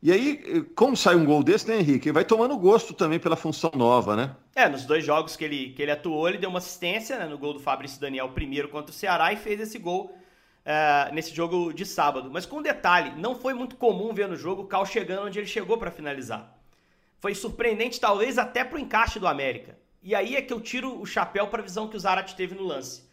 E 0.04 0.12
aí, 0.12 0.64
como 0.76 0.98
sai 0.98 1.16
um 1.16 1.24
gol 1.24 1.44
desse, 1.44 1.68
né, 1.68 1.78
Henrique? 1.80 2.10
Ele 2.10 2.14
vai 2.14 2.26
tomando 2.26 2.58
gosto 2.58 2.92
também 2.92 3.20
pela 3.20 3.36
função 3.36 3.72
nova, 3.76 4.16
né? 4.16 4.36
É, 4.56 4.68
nos 4.68 4.84
dois 4.84 5.06
jogos 5.06 5.36
que 5.36 5.46
ele, 5.46 5.70
que 5.70 5.82
ele 5.82 5.92
atuou, 5.92 6.28
ele 6.28 6.40
deu 6.40 6.50
uma 6.50 6.58
assistência 6.58 7.20
né, 7.20 7.28
no 7.28 7.38
gol 7.38 7.54
do 7.54 7.60
Fabrício 7.60 8.02
Daniel, 8.02 8.30
primeiro 8.30 8.68
contra 8.68 8.92
o 8.92 8.94
Ceará, 8.94 9.32
e 9.32 9.38
fez 9.38 9.62
esse 9.62 9.78
gol 9.78 10.12
uh, 10.66 11.14
nesse 11.14 11.34
jogo 11.34 11.74
de 11.74 11.86
sábado. 11.86 12.30
Mas 12.32 12.46
com 12.46 12.62
detalhe, 12.62 13.14
não 13.18 13.36
foi 13.36 13.54
muito 13.54 13.76
comum 13.76 14.14
ver 14.14 14.28
no 14.28 14.36
jogo 14.36 14.64
o 14.64 14.68
Cal 14.68 14.86
chegando 14.86 15.28
onde 15.28 15.40
ele 15.40 15.48
chegou 15.48 15.78
para 15.78 15.92
finalizar. 15.92 16.58
Foi 17.20 17.36
surpreendente, 17.36 18.00
talvez 18.00 18.38
até 18.38 18.64
para 18.64 18.78
o 18.78 18.80
encaixe 18.80 19.20
do 19.20 19.28
América. 19.28 19.78
E 20.02 20.16
aí 20.16 20.36
é 20.36 20.42
que 20.42 20.52
eu 20.52 20.60
tiro 20.60 21.00
o 21.00 21.06
chapéu 21.06 21.48
para 21.48 21.62
a 21.62 21.64
visão 21.64 21.88
que 21.88 21.96
o 21.96 22.00
Zarat 22.00 22.34
teve 22.34 22.56
no 22.56 22.64
lance. 22.64 23.04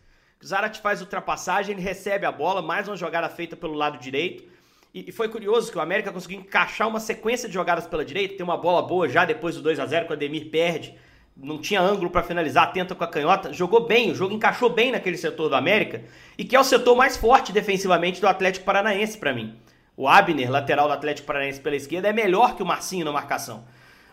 O 0.42 0.46
Zarat 0.46 0.80
faz 0.80 1.00
ultrapassagem, 1.00 1.74
ele 1.74 1.82
recebe 1.82 2.24
a 2.24 2.32
bola, 2.32 2.62
mais 2.62 2.88
uma 2.88 2.96
jogada 2.96 3.28
feita 3.28 3.56
pelo 3.56 3.74
lado 3.74 3.98
direito. 3.98 4.44
E, 4.94 5.10
e 5.10 5.12
foi 5.12 5.28
curioso 5.28 5.70
que 5.70 5.76
o 5.76 5.80
América 5.80 6.12
conseguiu 6.12 6.40
encaixar 6.40 6.88
uma 6.88 7.00
sequência 7.00 7.48
de 7.48 7.54
jogadas 7.54 7.86
pela 7.86 8.04
direita. 8.04 8.36
Tem 8.36 8.44
uma 8.44 8.56
bola 8.56 8.80
boa 8.80 9.08
já 9.08 9.24
depois 9.24 9.56
do 9.56 9.62
2 9.62 9.78
a 9.78 9.86
0 9.86 10.06
que 10.06 10.12
o 10.12 10.14
Ademir 10.14 10.50
perde. 10.50 10.98
Não 11.40 11.58
tinha 11.58 11.80
ângulo 11.80 12.10
para 12.10 12.24
finalizar, 12.24 12.72
tenta 12.72 12.96
com 12.96 13.04
a 13.04 13.06
canhota. 13.06 13.52
Jogou 13.52 13.86
bem, 13.86 14.10
o 14.10 14.14
jogo 14.14 14.34
encaixou 14.34 14.68
bem 14.68 14.90
naquele 14.90 15.16
setor 15.16 15.48
do 15.48 15.54
América. 15.54 16.02
E 16.36 16.44
que 16.44 16.56
é 16.56 16.60
o 16.60 16.64
setor 16.64 16.96
mais 16.96 17.16
forte 17.16 17.52
defensivamente 17.52 18.20
do 18.20 18.26
Atlético 18.26 18.64
Paranaense 18.64 19.16
para 19.16 19.32
mim. 19.32 19.54
O 19.96 20.08
Abner, 20.08 20.50
lateral 20.50 20.88
do 20.88 20.94
Atlético 20.94 21.28
Paranaense 21.28 21.60
pela 21.60 21.76
esquerda, 21.76 22.08
é 22.08 22.12
melhor 22.12 22.56
que 22.56 22.62
o 22.62 22.66
Marcinho 22.66 23.04
na 23.04 23.12
marcação. 23.12 23.64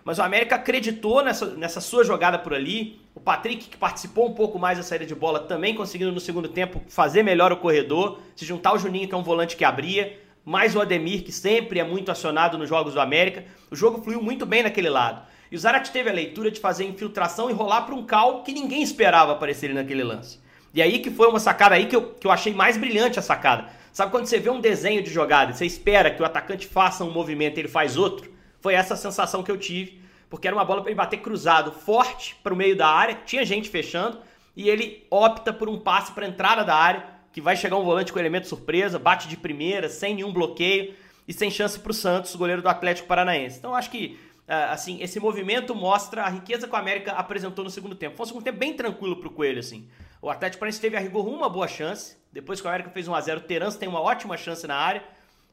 Mas 0.04 0.20
o 0.20 0.22
América 0.22 0.56
acreditou 0.56 1.24
nessa, 1.24 1.48
nessa 1.56 1.82
sua 1.82 2.04
jogada 2.04 2.38
por 2.38 2.54
ali. 2.54 3.02
O 3.16 3.20
Patrick, 3.20 3.70
que 3.70 3.78
participou 3.78 4.28
um 4.30 4.34
pouco 4.36 4.60
mais 4.60 4.78
da 4.78 4.84
saída 4.84 5.04
de 5.04 5.16
bola, 5.16 5.40
também 5.40 5.74
conseguindo 5.74 6.12
no 6.12 6.20
segundo 6.20 6.48
tempo 6.48 6.80
fazer 6.88 7.24
melhor 7.24 7.52
o 7.52 7.58
corredor. 7.58 8.20
Se 8.36 8.46
juntar 8.46 8.74
o 8.74 8.78
Juninho, 8.78 9.08
que 9.08 9.16
é 9.16 9.18
um 9.18 9.24
volante 9.24 9.58
que 9.58 9.66
abria. 9.66 10.20
Mais 10.46 10.76
o 10.76 10.82
Ademir, 10.82 11.24
que 11.24 11.32
sempre 11.32 11.80
é 11.80 11.84
muito 11.84 12.12
acionado 12.12 12.56
nos 12.56 12.70
jogos 12.70 12.94
do 12.94 13.02
América. 13.02 13.46
O 13.72 13.76
jogo 13.76 14.04
fluiu 14.04 14.22
muito 14.22 14.46
bem 14.46 14.62
naquele 14.62 14.92
lado. 14.92 15.26
E 15.56 15.58
o 15.58 15.60
Zarat 15.62 15.90
teve 15.90 16.10
a 16.10 16.14
leitura 16.14 16.52
de 16.52 16.60
fazer 16.60 16.84
infiltração 16.84 17.50
e 17.50 17.54
rolar 17.54 17.84
para 17.84 17.96
um 17.96 18.06
cal 18.06 18.44
que 18.44 18.52
ninguém 18.52 18.84
esperava 18.84 19.32
aparecer 19.32 19.74
naquele 19.74 20.04
lance. 20.04 20.38
E 20.74 20.82
aí 20.82 21.00
que 21.00 21.10
foi 21.10 21.30
uma 21.30 21.40
sacada 21.40 21.76
aí 21.76 21.86
que 21.86 21.96
eu, 21.96 22.10
que 22.10 22.28
eu 22.28 22.32
achei 22.32 22.54
mais 22.54 22.76
brilhante 22.76 23.20
a 23.20 23.22
sacada. 23.22 23.70
Sabe 23.94 24.12
quando 24.12 24.26
você 24.26 24.38
vê 24.38 24.50
um 24.50 24.60
desenho 24.60 25.02
de 25.02 25.10
jogada 25.10 25.52
e 25.54 25.56
você 25.56 25.66
espera 25.66 26.12
que 26.12 26.22
o 26.22 26.26
atacante 26.26 26.68
faça 26.68 27.06
um 27.06 27.10
movimento 27.10 27.56
e 27.58 27.62
ele 27.62 27.70
faz 27.70 27.96
outro? 27.96 28.30
Foi 28.60 28.74
essa 28.74 28.98
sensação 28.98 29.44
que 29.44 29.50
eu 29.50 29.56
tive, 29.56 30.02
porque 30.30 30.46
era 30.46 30.54
uma 30.54 30.66
bola 30.66 30.82
para 30.82 30.92
ele 30.92 30.98
bater 30.98 31.22
cruzado, 31.22 31.72
forte 31.72 32.36
para 32.44 32.54
o 32.54 32.58
meio 32.58 32.76
da 32.76 32.90
área, 32.90 33.18
tinha 33.26 33.46
gente 33.46 33.70
fechando, 33.70 34.18
e 34.58 34.70
ele 34.70 35.08
opta 35.10 35.54
por 35.54 35.70
um 35.70 35.80
passe 35.80 36.12
para 36.12 36.28
entrada 36.28 36.66
da 36.66 36.76
área, 36.76 37.06
que 37.32 37.40
vai 37.40 37.56
chegar 37.56 37.78
um 37.78 37.84
volante 37.86 38.12
com 38.12 38.20
elemento 38.20 38.50
surpresa, 38.50 39.00
bate 39.00 39.30
de 39.30 39.38
primeira, 39.38 39.88
sem 39.88 40.16
nenhum 40.16 40.34
bloqueio 40.34 40.94
e 41.26 41.32
sem 41.32 41.50
chance 41.50 41.80
para 41.80 41.92
o 41.92 41.94
Santos, 41.94 42.36
goleiro 42.36 42.62
do 42.62 42.68
Atlético 42.68 43.08
Paranaense. 43.08 43.58
Então 43.58 43.74
acho 43.74 43.90
que 43.90 44.20
assim 44.48 45.02
esse 45.02 45.20
movimento 45.20 45.74
mostra 45.74 46.24
a 46.24 46.30
riqueza 46.30 46.68
que 46.68 46.74
o 46.74 46.78
América 46.78 47.14
apresentou 47.14 47.64
no 47.64 47.70
segundo 47.70 47.96
tempo. 47.96 48.16
Foi 48.16 48.26
um 48.26 48.28
segundo 48.28 48.44
tempo 48.44 48.58
bem 48.58 48.74
tranquilo 48.74 49.18
para 49.18 49.28
o 49.28 49.32
Coelho, 49.32 49.60
assim. 49.60 49.90
O 50.22 50.30
Atlético 50.30 50.60
Paranaense 50.60 50.82
teve 50.82 50.96
a 50.96 51.00
rigor 51.00 51.28
uma 51.28 51.50
boa 51.50 51.68
chance, 51.68 52.18
depois 52.32 52.60
que 52.60 52.68
o 52.68 52.70
América 52.70 52.90
fez 52.90 53.08
1 53.08 53.16
a 53.16 53.22
0 53.22 53.40
o 53.40 53.44
Terence 53.44 53.78
tem 53.78 53.88
uma 53.88 54.02
ótima 54.02 54.38
chance 54.38 54.66
na 54.68 54.76
área. 54.76 55.04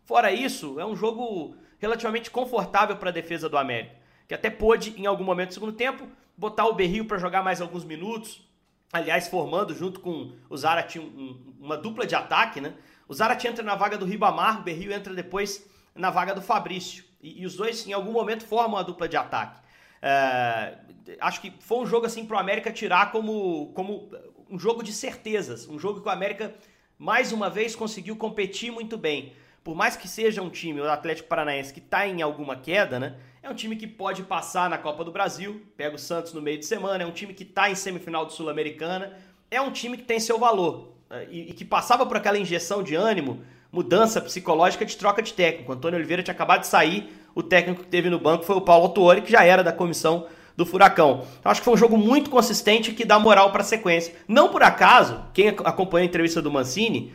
Fora 0.04 0.32
isso, 0.32 0.80
é 0.80 0.84
um 0.84 0.96
jogo 0.96 1.56
relativamente 1.78 2.30
confortável 2.30 2.96
para 2.96 3.10
a 3.10 3.12
defesa 3.12 3.48
do 3.48 3.56
América, 3.56 3.94
que 4.28 4.34
até 4.34 4.50
pôde, 4.50 4.94
em 4.96 5.06
algum 5.06 5.24
momento 5.24 5.48
do 5.48 5.54
segundo 5.54 5.72
tempo, 5.72 6.06
botar 6.36 6.66
o 6.66 6.74
Berrio 6.74 7.04
para 7.04 7.18
jogar 7.18 7.42
mais 7.42 7.60
alguns 7.60 7.84
minutos. 7.84 8.48
Aliás, 8.92 9.28
formando 9.28 9.74
junto 9.74 10.00
com 10.00 10.32
o 10.50 10.56
Zarat 10.56 10.96
um, 10.98 11.54
uma 11.58 11.76
dupla 11.76 12.06
de 12.06 12.14
ataque, 12.14 12.60
né? 12.60 12.74
O 13.08 13.14
Zarat 13.14 13.44
entra 13.44 13.64
na 13.64 13.74
vaga 13.74 13.96
do 13.96 14.04
Ribamar, 14.04 14.60
o 14.60 14.62
Berrio 14.62 14.92
entra 14.92 15.14
depois 15.14 15.66
na 15.94 16.10
vaga 16.10 16.34
do 16.34 16.42
Fabrício. 16.42 17.04
E, 17.22 17.42
e 17.42 17.46
os 17.46 17.56
dois, 17.56 17.86
em 17.86 17.92
algum 17.92 18.12
momento, 18.12 18.44
formam 18.44 18.78
a 18.78 18.82
dupla 18.82 19.08
de 19.08 19.16
ataque. 19.16 19.60
É, 20.02 20.78
acho 21.20 21.40
que 21.40 21.52
foi 21.60 21.78
um 21.78 21.86
jogo 21.86 22.06
assim 22.06 22.26
para 22.26 22.36
o 22.36 22.40
América 22.40 22.72
tirar 22.72 23.12
como, 23.12 23.72
como 23.74 24.10
um 24.50 24.58
jogo 24.58 24.82
de 24.82 24.92
certezas, 24.92 25.68
um 25.68 25.78
jogo 25.78 26.00
que 26.00 26.08
o 26.08 26.10
América 26.10 26.54
mais 26.98 27.32
uma 27.32 27.48
vez 27.48 27.76
conseguiu 27.76 28.16
competir 28.16 28.72
muito 28.72 28.96
bem 28.98 29.32
por 29.64 29.76
mais 29.76 29.96
que 29.96 30.08
seja 30.08 30.42
um 30.42 30.50
time, 30.50 30.80
o 30.80 30.90
Atlético 30.90 31.28
Paranaense, 31.28 31.72
que 31.72 31.78
está 31.78 32.06
em 32.06 32.20
alguma 32.20 32.56
queda, 32.56 32.98
né? 32.98 33.16
É 33.42 33.48
um 33.48 33.54
time 33.54 33.76
que 33.76 33.86
pode 33.86 34.22
passar 34.22 34.68
na 34.68 34.78
Copa 34.78 35.04
do 35.04 35.12
Brasil, 35.12 35.62
pega 35.76 35.94
o 35.94 35.98
Santos 35.98 36.32
no 36.32 36.42
meio 36.42 36.58
de 36.58 36.66
semana, 36.66 37.04
é 37.04 37.06
um 37.06 37.12
time 37.12 37.32
que 37.32 37.44
está 37.44 37.70
em 37.70 37.74
semifinal 37.74 38.26
do 38.26 38.32
Sul-Americana, 38.32 39.16
é 39.50 39.60
um 39.60 39.70
time 39.70 39.96
que 39.96 40.04
tem 40.04 40.18
seu 40.18 40.38
valor 40.38 40.92
né? 41.08 41.26
e, 41.30 41.50
e, 41.50 41.52
que 41.52 41.64
passava 41.64 42.04
por 42.06 42.16
aquela 42.16 42.38
injeção 42.38 42.82
de 42.82 42.94
ânimo, 42.94 43.44
mudança 43.72 44.20
psicológica 44.20 44.84
de 44.84 44.96
troca 44.96 45.22
de 45.22 45.32
técnico. 45.32 45.72
Antônio 45.72 45.98
Oliveira 45.98 46.22
tinha 46.22 46.34
acabado 46.34 46.60
de 46.60 46.66
sair, 46.66 47.10
o 47.34 47.42
técnico 47.42 47.82
que 47.82 47.88
teve 47.88 48.10
no 48.10 48.20
banco 48.20 48.44
foi 48.44 48.56
o 48.56 48.60
Paulo 48.60 48.84
Autuori, 48.84 49.22
que 49.22 49.32
já 49.32 49.42
era 49.42 49.64
da 49.64 49.72
comissão 49.72 50.26
do 50.54 50.66
Furacão. 50.66 51.24
Então, 51.40 51.50
acho 51.50 51.62
que 51.62 51.64
foi 51.64 51.72
um 51.72 51.78
jogo 51.78 51.96
muito 51.96 52.28
consistente 52.28 52.92
que 52.92 53.06
dá 53.06 53.18
moral 53.18 53.50
para 53.50 53.62
a 53.62 53.64
sequência. 53.64 54.14
Não 54.28 54.50
por 54.50 54.62
acaso, 54.62 55.24
quem 55.32 55.48
acompanhou 55.48 56.02
a 56.02 56.06
entrevista 56.06 56.42
do 56.42 56.52
Mancini 56.52 57.14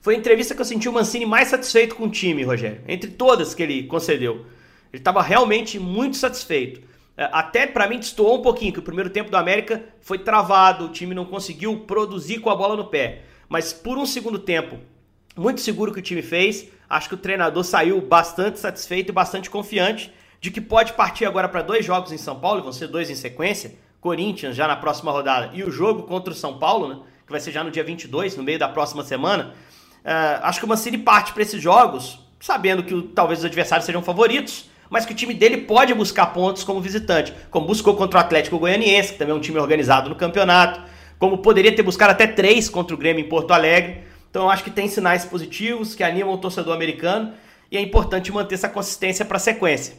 foi 0.00 0.14
a 0.14 0.18
entrevista 0.18 0.54
que 0.54 0.60
eu 0.60 0.64
senti 0.64 0.88
o 0.88 0.92
Mancini 0.92 1.26
mais 1.26 1.48
satisfeito 1.48 1.96
com 1.96 2.04
o 2.04 2.10
time, 2.10 2.44
Rogério. 2.44 2.80
Entre 2.86 3.10
todas 3.10 3.54
que 3.54 3.62
ele 3.64 3.82
concedeu. 3.82 4.46
Ele 4.92 5.00
estava 5.00 5.20
realmente 5.20 5.80
muito 5.80 6.16
satisfeito. 6.16 6.80
É, 7.16 7.28
até 7.32 7.66
para 7.66 7.88
mim 7.88 7.98
destoou 7.98 8.38
um 8.38 8.42
pouquinho, 8.42 8.72
que 8.72 8.78
o 8.78 8.82
primeiro 8.82 9.10
tempo 9.10 9.30
do 9.30 9.36
América 9.36 9.82
foi 10.00 10.18
travado, 10.18 10.84
o 10.84 10.88
time 10.90 11.12
não 11.12 11.24
conseguiu 11.24 11.80
produzir 11.80 12.38
com 12.38 12.50
a 12.50 12.54
bola 12.54 12.76
no 12.76 12.84
pé. 12.84 13.22
Mas 13.48 13.72
por 13.72 13.98
um 13.98 14.06
segundo 14.06 14.38
tempo, 14.38 14.78
muito 15.36 15.60
seguro 15.60 15.92
que 15.92 15.98
o 15.98 16.02
time 16.02 16.22
fez, 16.22 16.68
acho 16.88 17.08
que 17.08 17.14
o 17.14 17.18
treinador 17.18 17.62
saiu 17.64 18.00
bastante 18.00 18.58
satisfeito 18.58 19.10
e 19.10 19.12
bastante 19.12 19.50
confiante 19.50 20.12
de 20.40 20.50
que 20.50 20.60
pode 20.60 20.92
partir 20.94 21.24
agora 21.24 21.48
para 21.48 21.62
dois 21.62 21.84
jogos 21.84 22.12
em 22.12 22.18
São 22.18 22.38
Paulo, 22.38 22.62
vão 22.62 22.72
ser 22.72 22.88
dois 22.88 23.10
em 23.10 23.14
sequência, 23.14 23.74
Corinthians 24.00 24.54
já 24.54 24.66
na 24.66 24.76
próxima 24.76 25.10
rodada 25.10 25.50
e 25.52 25.62
o 25.62 25.70
jogo 25.70 26.04
contra 26.04 26.32
o 26.32 26.36
São 26.36 26.58
Paulo, 26.58 26.88
né, 26.88 26.98
que 27.26 27.32
vai 27.32 27.40
ser 27.40 27.50
já 27.50 27.62
no 27.62 27.70
dia 27.70 27.82
22, 27.82 28.36
no 28.36 28.42
meio 28.42 28.58
da 28.58 28.68
próxima 28.68 29.02
semana. 29.02 29.54
Uh, 30.04 30.42
acho 30.42 30.60
que 30.60 30.64
o 30.64 30.68
Mancini 30.68 30.98
parte 30.98 31.32
para 31.32 31.42
esses 31.42 31.60
jogos 31.60 32.24
sabendo 32.40 32.82
que 32.82 33.02
talvez 33.14 33.40
os 33.40 33.44
adversários 33.44 33.86
sejam 33.86 34.02
favoritos, 34.02 34.70
mas 34.88 35.04
que 35.04 35.12
o 35.12 35.16
time 35.16 35.34
dele 35.34 35.58
pode 35.58 35.92
buscar 35.94 36.26
pontos 36.26 36.62
como 36.62 36.80
visitante, 36.80 37.32
como 37.50 37.66
buscou 37.66 37.96
contra 37.96 38.18
o 38.18 38.22
Atlético 38.22 38.58
Goianiense, 38.58 39.12
que 39.12 39.18
também 39.18 39.34
é 39.34 39.36
um 39.36 39.40
time 39.40 39.58
organizado 39.58 40.08
no 40.08 40.14
campeonato, 40.14 40.80
como 41.18 41.38
poderia 41.38 41.74
ter 41.74 41.82
buscado 41.82 42.12
até 42.12 42.26
três 42.26 42.68
contra 42.68 42.94
o 42.94 42.98
Grêmio 42.98 43.24
em 43.24 43.28
Porto 43.28 43.52
Alegre. 43.52 44.04
Então 44.36 44.44
eu 44.44 44.50
acho 44.50 44.62
que 44.62 44.70
tem 44.70 44.86
sinais 44.86 45.24
positivos 45.24 45.94
que 45.94 46.04
animam 46.04 46.34
o 46.34 46.36
torcedor 46.36 46.74
americano 46.74 47.32
e 47.70 47.78
é 47.78 47.80
importante 47.80 48.30
manter 48.30 48.56
essa 48.56 48.68
consistência 48.68 49.24
para 49.24 49.38
a 49.38 49.40
sequência. 49.40 49.96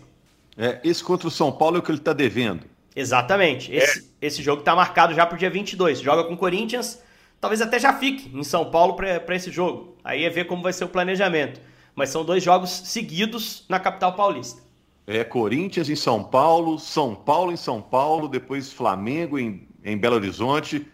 É, 0.56 0.80
esse 0.84 1.04
contra 1.04 1.28
o 1.28 1.32
São 1.32 1.52
Paulo 1.52 1.78
é 1.78 1.80
o 1.80 1.82
que 1.82 1.90
ele 1.90 1.98
está 1.98 2.14
devendo. 2.14 2.64
Exatamente. 2.96 3.74
Esse, 3.74 4.02
é. 4.22 4.28
esse 4.28 4.44
jogo 4.44 4.60
está 4.60 4.76
marcado 4.76 5.16
já 5.16 5.26
para 5.26 5.34
o 5.34 5.40
dia 5.40 5.50
22. 5.50 6.02
Joga 6.02 6.24
com 6.24 6.36
o 6.36 6.38
Corinthians 6.38 7.02
talvez 7.42 7.64
até 7.64 7.80
já 7.80 7.94
fique 7.94 8.30
em 8.32 8.44
São 8.44 8.70
Paulo 8.70 8.94
para 8.94 9.36
esse 9.36 9.50
jogo. 9.50 9.98
Aí 10.04 10.24
é 10.24 10.30
ver 10.30 10.46
como 10.46 10.62
vai 10.62 10.72
ser 10.72 10.84
o 10.84 10.88
planejamento. 10.88 11.60
Mas 11.96 12.10
são 12.10 12.24
dois 12.24 12.44
jogos 12.44 12.70
seguidos 12.70 13.66
na 13.68 13.80
capital 13.80 14.14
paulista. 14.14 14.62
É 15.08 15.24
Corinthians 15.24 15.90
em 15.90 15.96
São 15.96 16.24
Paulo, 16.24 16.78
São 16.78 17.16
Paulo 17.16 17.52
em 17.52 17.58
São 17.58 17.82
Paulo, 17.82 18.28
depois 18.28 18.72
Flamengo 18.72 19.40
em, 19.40 19.68
em 19.84 19.98
Belo 19.98 20.18
Horizonte. 20.18 20.86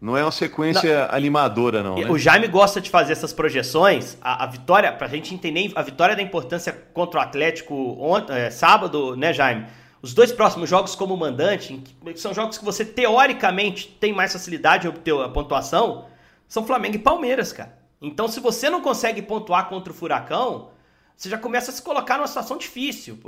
Não 0.00 0.16
é 0.16 0.22
uma 0.22 0.32
sequência 0.32 1.06
não. 1.06 1.14
animadora, 1.14 1.82
não. 1.82 1.96
Né? 1.96 2.10
O 2.10 2.18
Jaime 2.18 2.46
gosta 2.48 2.80
de 2.80 2.90
fazer 2.90 3.12
essas 3.12 3.32
projeções. 3.32 4.18
A, 4.20 4.44
a 4.44 4.46
vitória, 4.46 4.92
para 4.92 5.06
a 5.06 5.10
gente 5.10 5.34
entender 5.34 5.72
a 5.74 5.82
vitória 5.82 6.14
da 6.14 6.22
importância 6.22 6.72
contra 6.92 7.20
o 7.20 7.22
Atlético 7.22 7.74
ontem, 7.98 8.34
é, 8.34 8.50
sábado, 8.50 9.16
né, 9.16 9.32
Jaime? 9.32 9.66
Os 10.02 10.12
dois 10.12 10.30
próximos 10.30 10.68
jogos 10.68 10.94
como 10.94 11.16
mandante, 11.16 11.82
são 12.14 12.34
jogos 12.34 12.58
que 12.58 12.64
você 12.64 12.84
teoricamente 12.84 13.88
tem 13.88 14.12
mais 14.12 14.32
facilidade 14.32 14.82
de 14.82 14.88
obter 14.88 15.14
a 15.18 15.28
pontuação, 15.28 16.04
são 16.46 16.66
Flamengo 16.66 16.96
e 16.96 16.98
Palmeiras, 16.98 17.52
cara. 17.52 17.76
Então, 18.00 18.28
se 18.28 18.38
você 18.38 18.68
não 18.68 18.82
consegue 18.82 19.22
pontuar 19.22 19.68
contra 19.68 19.92
o 19.92 19.96
Furacão, 19.96 20.68
você 21.16 21.30
já 21.30 21.38
começa 21.38 21.70
a 21.70 21.74
se 21.74 21.82
colocar 21.82 22.18
numa 22.18 22.26
situação 22.26 22.58
difícil, 22.58 23.18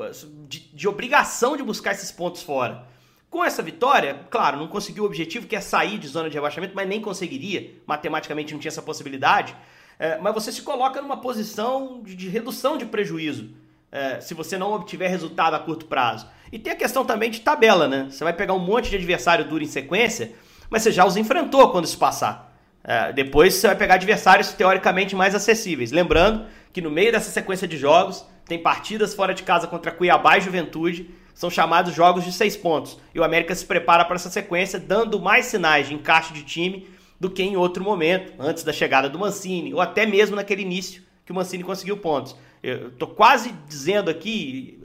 de, 0.46 0.60
de 0.60 0.86
obrigação 0.86 1.56
de 1.56 1.62
buscar 1.62 1.92
esses 1.92 2.12
pontos 2.12 2.42
fora. 2.42 2.84
Com 3.30 3.44
essa 3.44 3.62
vitória, 3.62 4.20
claro, 4.30 4.56
não 4.56 4.68
conseguiu 4.68 5.04
o 5.04 5.06
objetivo 5.06 5.46
que 5.46 5.54
é 5.54 5.60
sair 5.60 5.98
de 5.98 6.08
zona 6.08 6.30
de 6.30 6.34
rebaixamento, 6.34 6.74
mas 6.74 6.88
nem 6.88 7.00
conseguiria, 7.00 7.74
matematicamente 7.86 8.54
não 8.54 8.60
tinha 8.60 8.70
essa 8.70 8.80
possibilidade. 8.80 9.54
É, 9.98 10.16
mas 10.18 10.32
você 10.32 10.50
se 10.50 10.62
coloca 10.62 11.02
numa 11.02 11.20
posição 11.20 12.00
de, 12.02 12.14
de 12.14 12.28
redução 12.28 12.78
de 12.78 12.86
prejuízo 12.86 13.50
é, 13.90 14.20
se 14.20 14.32
você 14.32 14.56
não 14.56 14.72
obtiver 14.72 15.10
resultado 15.10 15.54
a 15.54 15.58
curto 15.58 15.86
prazo. 15.86 16.26
E 16.52 16.58
tem 16.58 16.72
a 16.72 16.76
questão 16.76 17.04
também 17.04 17.30
de 17.30 17.40
tabela, 17.40 17.86
né? 17.86 18.06
Você 18.10 18.24
vai 18.24 18.32
pegar 18.32 18.54
um 18.54 18.58
monte 18.58 18.90
de 18.90 18.96
adversário 18.96 19.44
duro 19.44 19.62
em 19.62 19.66
sequência, 19.66 20.32
mas 20.70 20.82
você 20.82 20.92
já 20.92 21.04
os 21.04 21.16
enfrentou 21.16 21.70
quando 21.70 21.84
isso 21.84 21.98
passar. 21.98 22.56
É, 22.82 23.12
depois 23.12 23.54
você 23.54 23.66
vai 23.66 23.76
pegar 23.76 23.94
adversários 23.94 24.52
teoricamente 24.52 25.14
mais 25.14 25.34
acessíveis. 25.34 25.90
Lembrando 25.90 26.46
que 26.72 26.80
no 26.80 26.90
meio 26.90 27.12
dessa 27.12 27.30
sequência 27.30 27.68
de 27.68 27.76
jogos 27.76 28.24
tem 28.46 28.62
partidas 28.62 29.14
fora 29.14 29.34
de 29.34 29.42
casa 29.42 29.66
contra 29.66 29.90
Cuiabá 29.90 30.38
e 30.38 30.40
Juventude, 30.40 31.10
são 31.38 31.48
chamados 31.48 31.94
jogos 31.94 32.24
de 32.24 32.32
seis 32.32 32.56
pontos. 32.56 32.98
E 33.14 33.20
o 33.20 33.22
América 33.22 33.54
se 33.54 33.64
prepara 33.64 34.04
para 34.04 34.16
essa 34.16 34.28
sequência, 34.28 34.76
dando 34.76 35.20
mais 35.20 35.46
sinais 35.46 35.86
de 35.86 35.94
encaixe 35.94 36.34
de 36.34 36.42
time 36.42 36.90
do 37.20 37.30
que 37.30 37.44
em 37.44 37.56
outro 37.56 37.84
momento, 37.84 38.32
antes 38.40 38.64
da 38.64 38.72
chegada 38.72 39.08
do 39.08 39.20
Mancini, 39.20 39.72
ou 39.72 39.80
até 39.80 40.04
mesmo 40.04 40.34
naquele 40.34 40.62
início 40.62 41.00
que 41.24 41.30
o 41.30 41.34
Mancini 41.36 41.62
conseguiu 41.62 41.96
pontos. 41.98 42.34
Eu 42.60 42.90
tô 42.90 43.06
quase 43.06 43.52
dizendo 43.68 44.10
aqui, 44.10 44.82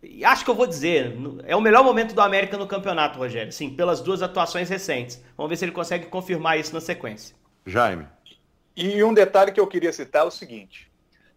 e 0.00 0.24
acho 0.24 0.44
que 0.44 0.50
eu 0.50 0.54
vou 0.54 0.68
dizer, 0.68 1.12
é 1.42 1.56
o 1.56 1.60
melhor 1.60 1.82
momento 1.82 2.14
do 2.14 2.20
América 2.20 2.56
no 2.56 2.68
campeonato, 2.68 3.18
Rogério. 3.18 3.50
Sim, 3.50 3.70
pelas 3.70 4.00
duas 4.00 4.22
atuações 4.22 4.68
recentes. 4.68 5.20
Vamos 5.36 5.50
ver 5.50 5.56
se 5.56 5.64
ele 5.64 5.72
consegue 5.72 6.06
confirmar 6.06 6.56
isso 6.56 6.72
na 6.72 6.80
sequência. 6.80 7.34
Jaime. 7.66 8.06
E 8.76 9.02
um 9.02 9.12
detalhe 9.12 9.50
que 9.50 9.58
eu 9.58 9.66
queria 9.66 9.92
citar 9.92 10.22
é 10.22 10.28
o 10.28 10.30
seguinte: 10.30 10.88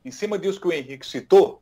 em 0.06 0.12
cima 0.12 0.38
disso 0.38 0.62
que 0.62 0.68
o 0.68 0.72
Henrique 0.72 1.08
citou, 1.08 1.60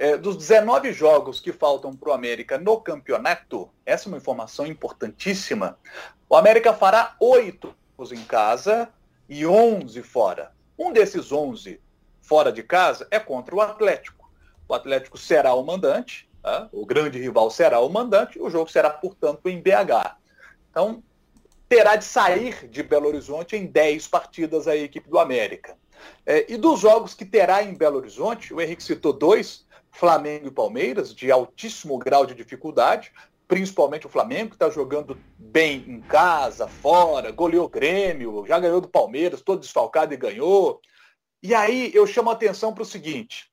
é, 0.00 0.16
dos 0.16 0.34
19 0.34 0.94
jogos 0.94 1.40
que 1.40 1.52
faltam 1.52 1.94
para 1.94 2.08
o 2.08 2.12
América 2.14 2.56
no 2.56 2.80
campeonato, 2.80 3.68
essa 3.84 4.08
é 4.08 4.08
uma 4.08 4.16
informação 4.16 4.66
importantíssima. 4.66 5.78
O 6.26 6.34
América 6.34 6.72
fará 6.72 7.14
oito 7.20 7.76
em 8.10 8.24
casa 8.24 8.88
e 9.28 9.46
11 9.46 10.02
fora. 10.02 10.52
Um 10.78 10.90
desses 10.90 11.30
11 11.30 11.78
fora 12.22 12.50
de 12.50 12.62
casa 12.62 13.06
é 13.10 13.20
contra 13.20 13.54
o 13.54 13.60
Atlético. 13.60 14.32
O 14.66 14.72
Atlético 14.72 15.18
será 15.18 15.52
o 15.52 15.62
mandante, 15.62 16.26
tá? 16.42 16.70
o 16.72 16.86
grande 16.86 17.18
rival 17.18 17.50
será 17.50 17.78
o 17.80 17.90
mandante, 17.90 18.40
o 18.40 18.48
jogo 18.48 18.70
será, 18.70 18.88
portanto, 18.88 19.46
em 19.50 19.60
BH. 19.60 20.16
Então, 20.70 21.02
terá 21.68 21.96
de 21.96 22.06
sair 22.06 22.66
de 22.68 22.82
Belo 22.82 23.06
Horizonte 23.06 23.54
em 23.54 23.66
10 23.66 24.08
partidas 24.08 24.66
a 24.66 24.74
equipe 24.74 25.10
do 25.10 25.18
América. 25.18 25.76
É, 26.24 26.50
e 26.50 26.56
dos 26.56 26.80
jogos 26.80 27.12
que 27.12 27.26
terá 27.26 27.62
em 27.62 27.74
Belo 27.74 27.98
Horizonte, 27.98 28.54
o 28.54 28.62
Henrique 28.62 28.82
citou 28.82 29.12
dois, 29.12 29.68
Flamengo 29.90 30.48
e 30.48 30.50
Palmeiras, 30.50 31.14
de 31.14 31.30
altíssimo 31.30 31.98
grau 31.98 32.24
de 32.24 32.34
dificuldade, 32.34 33.12
principalmente 33.46 34.06
o 34.06 34.10
Flamengo, 34.10 34.50
que 34.50 34.56
está 34.56 34.70
jogando 34.70 35.18
bem 35.36 35.84
em 35.88 36.00
casa, 36.00 36.68
fora, 36.68 37.32
goleou 37.32 37.66
o 37.66 37.68
Grêmio, 37.68 38.44
já 38.46 38.58
ganhou 38.58 38.80
do 38.80 38.88
Palmeiras, 38.88 39.42
todo 39.42 39.60
desfalcado 39.60 40.14
e 40.14 40.16
ganhou. 40.16 40.80
E 41.42 41.54
aí 41.54 41.90
eu 41.94 42.06
chamo 42.06 42.30
a 42.30 42.32
atenção 42.32 42.72
para 42.72 42.82
o 42.82 42.86
seguinte: 42.86 43.50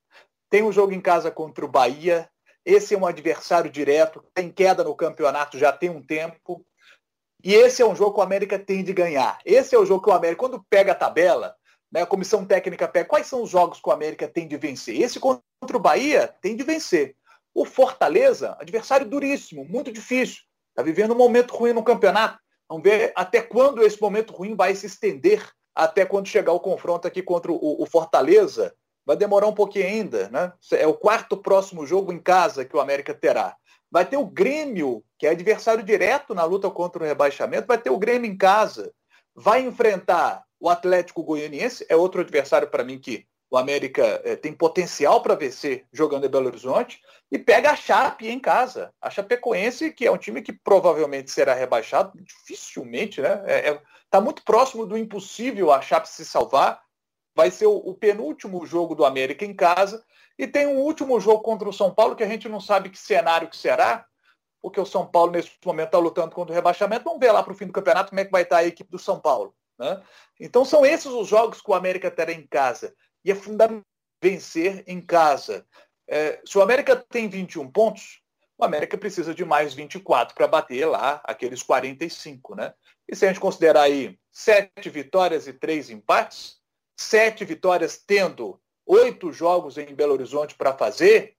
tem 0.48 0.62
um 0.62 0.72
jogo 0.72 0.92
em 0.92 1.00
casa 1.00 1.30
contra 1.30 1.64
o 1.64 1.68
Bahia, 1.68 2.28
esse 2.64 2.94
é 2.94 2.98
um 2.98 3.06
adversário 3.06 3.70
direto, 3.70 4.22
tem 4.34 4.50
queda 4.50 4.84
no 4.84 4.94
campeonato 4.94 5.58
já 5.58 5.72
tem 5.72 5.90
um 5.90 6.02
tempo. 6.02 6.64
E 7.42 7.54
esse 7.54 7.80
é 7.80 7.86
um 7.86 7.96
jogo 7.96 8.14
que 8.14 8.20
o 8.20 8.22
América 8.22 8.58
tem 8.58 8.84
de 8.84 8.92
ganhar. 8.92 9.38
Esse 9.44 9.74
é 9.74 9.78
o 9.78 9.86
jogo 9.86 10.02
que 10.02 10.10
o 10.10 10.12
América, 10.12 10.40
quando 10.40 10.62
pega 10.68 10.92
a 10.92 10.94
tabela, 10.94 11.56
né, 11.90 12.02
a 12.02 12.06
comissão 12.06 12.44
técnica 12.44 12.86
pega 12.86 13.08
quais 13.08 13.26
são 13.26 13.42
os 13.42 13.50
jogos 13.50 13.80
que 13.80 13.88
o 13.88 13.92
América 13.92 14.28
tem 14.28 14.46
de 14.46 14.56
vencer. 14.56 15.00
Esse 15.00 15.18
contra 15.18 15.76
o 15.76 15.80
Bahia 15.80 16.34
tem 16.40 16.56
de 16.56 16.62
vencer. 16.62 17.16
O 17.54 17.64
Fortaleza, 17.64 18.56
adversário 18.60 19.08
duríssimo, 19.08 19.64
muito 19.64 19.90
difícil. 19.90 20.42
Está 20.70 20.82
vivendo 20.82 21.12
um 21.12 21.18
momento 21.18 21.56
ruim 21.56 21.72
no 21.72 21.82
campeonato. 21.82 22.38
Vamos 22.68 22.84
ver 22.84 23.12
até 23.16 23.40
quando 23.40 23.82
esse 23.82 24.00
momento 24.00 24.32
ruim 24.32 24.54
vai 24.54 24.74
se 24.74 24.86
estender 24.86 25.50
até 25.74 26.04
quando 26.04 26.28
chegar 26.28 26.52
o 26.52 26.60
confronto 26.60 27.08
aqui 27.08 27.22
contra 27.22 27.50
o, 27.50 27.82
o 27.82 27.86
Fortaleza. 27.86 28.74
Vai 29.06 29.16
demorar 29.16 29.46
um 29.46 29.54
pouquinho 29.54 29.86
ainda, 29.86 30.28
né? 30.28 30.52
É 30.72 30.86
o 30.86 30.92
quarto 30.92 31.36
próximo 31.36 31.86
jogo 31.86 32.12
em 32.12 32.18
casa 32.18 32.64
que 32.64 32.76
o 32.76 32.80
América 32.80 33.14
terá. 33.14 33.56
Vai 33.90 34.04
ter 34.04 34.18
o 34.18 34.26
Grêmio, 34.26 35.02
que 35.18 35.26
é 35.26 35.30
adversário 35.30 35.82
direto 35.82 36.34
na 36.34 36.44
luta 36.44 36.70
contra 36.70 37.02
o 37.02 37.06
rebaixamento, 37.06 37.66
vai 37.66 37.78
ter 37.78 37.88
o 37.88 37.98
Grêmio 37.98 38.30
em 38.30 38.36
casa. 38.36 38.92
Vai 39.40 39.60
enfrentar 39.62 40.44
o 40.58 40.68
Atlético 40.68 41.22
Goianiense, 41.22 41.86
é 41.88 41.94
outro 41.94 42.20
adversário 42.20 42.68
para 42.68 42.82
mim 42.82 42.98
que 42.98 43.24
o 43.48 43.56
América 43.56 44.20
é, 44.24 44.34
tem 44.34 44.52
potencial 44.52 45.22
para 45.22 45.36
vencer 45.36 45.86
jogando 45.92 46.26
em 46.26 46.28
Belo 46.28 46.46
Horizonte, 46.46 47.00
e 47.30 47.38
pega 47.38 47.70
a 47.70 47.76
Chape 47.76 48.26
em 48.26 48.40
casa. 48.40 48.92
A 49.00 49.08
Chapecoense, 49.08 49.92
que 49.92 50.06
é 50.06 50.10
um 50.10 50.18
time 50.18 50.42
que 50.42 50.52
provavelmente 50.52 51.30
será 51.30 51.54
rebaixado, 51.54 52.12
dificilmente, 52.20 53.20
né? 53.20 53.34
Está 53.34 53.52
é, 53.52 53.68
é, 53.70 53.82
tá 54.10 54.20
muito 54.20 54.42
próximo 54.42 54.84
do 54.84 54.98
impossível 54.98 55.72
a 55.72 55.80
Chape 55.80 56.08
se 56.08 56.24
salvar. 56.24 56.82
Vai 57.32 57.52
ser 57.52 57.66
o, 57.66 57.76
o, 57.76 57.94
penúltimo 57.94 58.66
jogo 58.66 58.96
do 58.96 59.04
América 59.04 59.44
em 59.44 59.54
casa. 59.54 60.04
E 60.36 60.48
tem 60.48 60.66
um 60.66 60.78
último 60.78 61.20
jogo 61.20 61.42
contra 61.42 61.68
o 61.68 61.72
São 61.72 61.94
Paulo, 61.94 62.16
que 62.16 62.24
a 62.24 62.28
gente 62.28 62.48
não 62.48 62.60
sabe 62.60 62.90
que 62.90 62.98
cenário 62.98 63.48
que 63.48 63.56
será, 63.56 64.04
porque 64.62 64.80
o 64.80 64.86
São 64.86 65.06
Paulo, 65.06 65.32
nesse 65.32 65.50
momento, 65.64 65.86
está 65.86 65.98
lutando 65.98 66.34
contra 66.34 66.52
o 66.52 66.54
rebaixamento. 66.54 67.04
Vamos 67.04 67.20
ver 67.20 67.32
lá 67.32 67.42
para 67.42 67.52
o 67.52 67.56
fim 67.56 67.66
do 67.66 67.72
campeonato 67.72 68.10
como 68.10 68.20
é 68.20 68.24
que 68.24 68.30
vai 68.30 68.42
estar 68.42 68.56
tá 68.56 68.62
a 68.62 68.66
equipe 68.66 68.90
do 68.90 68.98
São 68.98 69.20
Paulo. 69.20 69.54
Né? 69.78 70.02
Então 70.40 70.64
são 70.64 70.84
esses 70.84 71.06
os 71.06 71.28
jogos 71.28 71.60
que 71.60 71.70
o 71.70 71.74
América 71.74 72.10
terá 72.10 72.32
em 72.32 72.46
casa. 72.46 72.94
E 73.24 73.30
é 73.30 73.34
fundamental 73.34 73.84
vencer 74.22 74.82
em 74.86 75.00
casa. 75.00 75.64
É, 76.08 76.40
se 76.44 76.58
o 76.58 76.62
América 76.62 76.96
tem 76.96 77.28
21 77.28 77.70
pontos, 77.70 78.20
o 78.56 78.64
América 78.64 78.98
precisa 78.98 79.34
de 79.34 79.44
mais 79.44 79.74
24 79.74 80.34
para 80.34 80.48
bater 80.48 80.84
lá 80.86 81.20
aqueles 81.24 81.62
45, 81.62 82.56
né? 82.56 82.74
E 83.08 83.14
se 83.14 83.24
a 83.24 83.28
gente 83.28 83.40
considerar 83.40 83.82
aí 83.82 84.18
sete 84.32 84.90
vitórias 84.90 85.46
e 85.46 85.52
três 85.52 85.90
empates, 85.90 86.56
sete 86.98 87.44
vitórias 87.44 88.02
tendo 88.04 88.60
oito 88.84 89.32
jogos 89.32 89.78
em 89.78 89.94
Belo 89.94 90.14
Horizonte 90.14 90.56
para 90.56 90.76
fazer, 90.76 91.36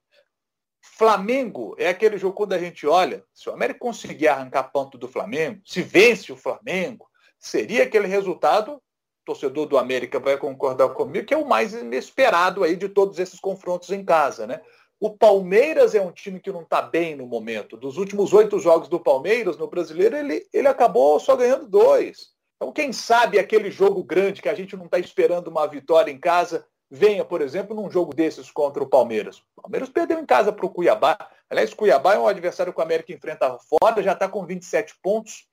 Flamengo 0.98 1.76
é 1.78 1.88
aquele 1.88 2.18
jogo 2.18 2.36
quando 2.36 2.54
a 2.54 2.60
gente 2.60 2.86
olha, 2.86 3.24
se 3.34 3.50
o 3.50 3.54
América 3.54 3.80
conseguir 3.80 4.28
arrancar 4.28 4.72
ponto 4.72 4.98
do 4.98 5.08
Flamengo, 5.08 5.62
se 5.66 5.82
vence 5.82 6.32
o 6.32 6.38
Flamengo, 6.38 7.08
seria 7.38 7.84
aquele 7.84 8.08
resultado 8.08 8.82
torcedor 9.26 9.68
do 9.68 9.78
América 9.78 10.20
vai 10.20 10.38
concordar 10.38 10.90
comigo, 10.90 11.26
que 11.26 11.34
é 11.34 11.38
o 11.38 11.48
mais 11.48 11.74
inesperado 11.74 12.64
aí 12.64 12.76
de 12.76 12.90
todos 12.90 13.20
esses 13.20 13.40
confrontos 13.40 13.92
em 13.92 14.04
casa, 14.04 14.48
né? 14.48 14.60
O 15.00 15.12
Palmeiras 15.12 15.94
é 15.96 16.02
um 16.02 16.12
time 16.12 16.40
que 16.40 16.52
não 16.52 16.64
está 16.64 16.82
bem 16.82 17.16
no 17.16 17.26
momento. 17.26 17.78
Dos 17.78 17.98
últimos 17.98 18.34
oito 18.34 18.60
jogos 18.60 18.90
do 18.90 19.00
Palmeiras 19.00 19.56
no 19.56 19.68
Brasileiro, 19.68 20.18
ele, 20.18 20.46
ele 20.52 20.68
acabou 20.68 21.20
só 21.20 21.36
ganhando 21.36 21.68
dois. 21.68 22.32
Então, 22.58 22.74
quem 22.74 22.92
sabe 22.92 23.40
aquele 23.40 23.72
jogo 23.72 24.04
grande 24.04 24.42
que 24.42 24.50
a 24.50 24.54
gente 24.56 24.76
não 24.76 24.86
está 24.86 25.00
esperando 25.00 25.48
uma 25.48 25.66
vitória 25.68 26.12
em 26.12 26.20
casa, 26.20 26.66
venha, 26.90 27.24
por 27.24 27.42
exemplo, 27.42 27.76
num 27.76 27.90
jogo 27.90 28.14
desses 28.14 28.50
contra 28.50 28.84
o 28.84 28.88
Palmeiras. 28.88 29.44
O 29.56 29.62
Palmeiras 29.62 29.90
perdeu 29.90 30.20
em 30.20 30.26
casa 30.26 30.52
para 30.52 30.66
o 30.66 30.70
Cuiabá. 30.70 31.18
Aliás, 31.50 31.74
Cuiabá 31.74 32.16
é 32.16 32.20
um 32.20 32.28
adversário 32.28 32.74
que 32.74 32.80
o 32.80 32.84
América 32.84 33.14
enfrenta 33.14 33.58
fora, 33.60 34.02
já 34.02 34.14
está 34.14 34.28
com 34.28 34.46
27 34.46 34.96
pontos, 35.02 35.48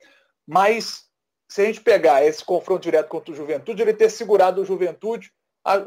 mas 0.46 1.06
se 1.48 1.62
a 1.62 1.64
gente 1.66 1.80
pegar 1.80 2.24
esse 2.24 2.44
confronto 2.44 2.82
direto 2.82 3.08
contra 3.08 3.32
o 3.32 3.36
Juventude, 3.36 3.82
ele 3.82 3.94
ter 3.94 4.10
segurado 4.10 4.62
o 4.62 4.64
Juventude. 4.64 5.30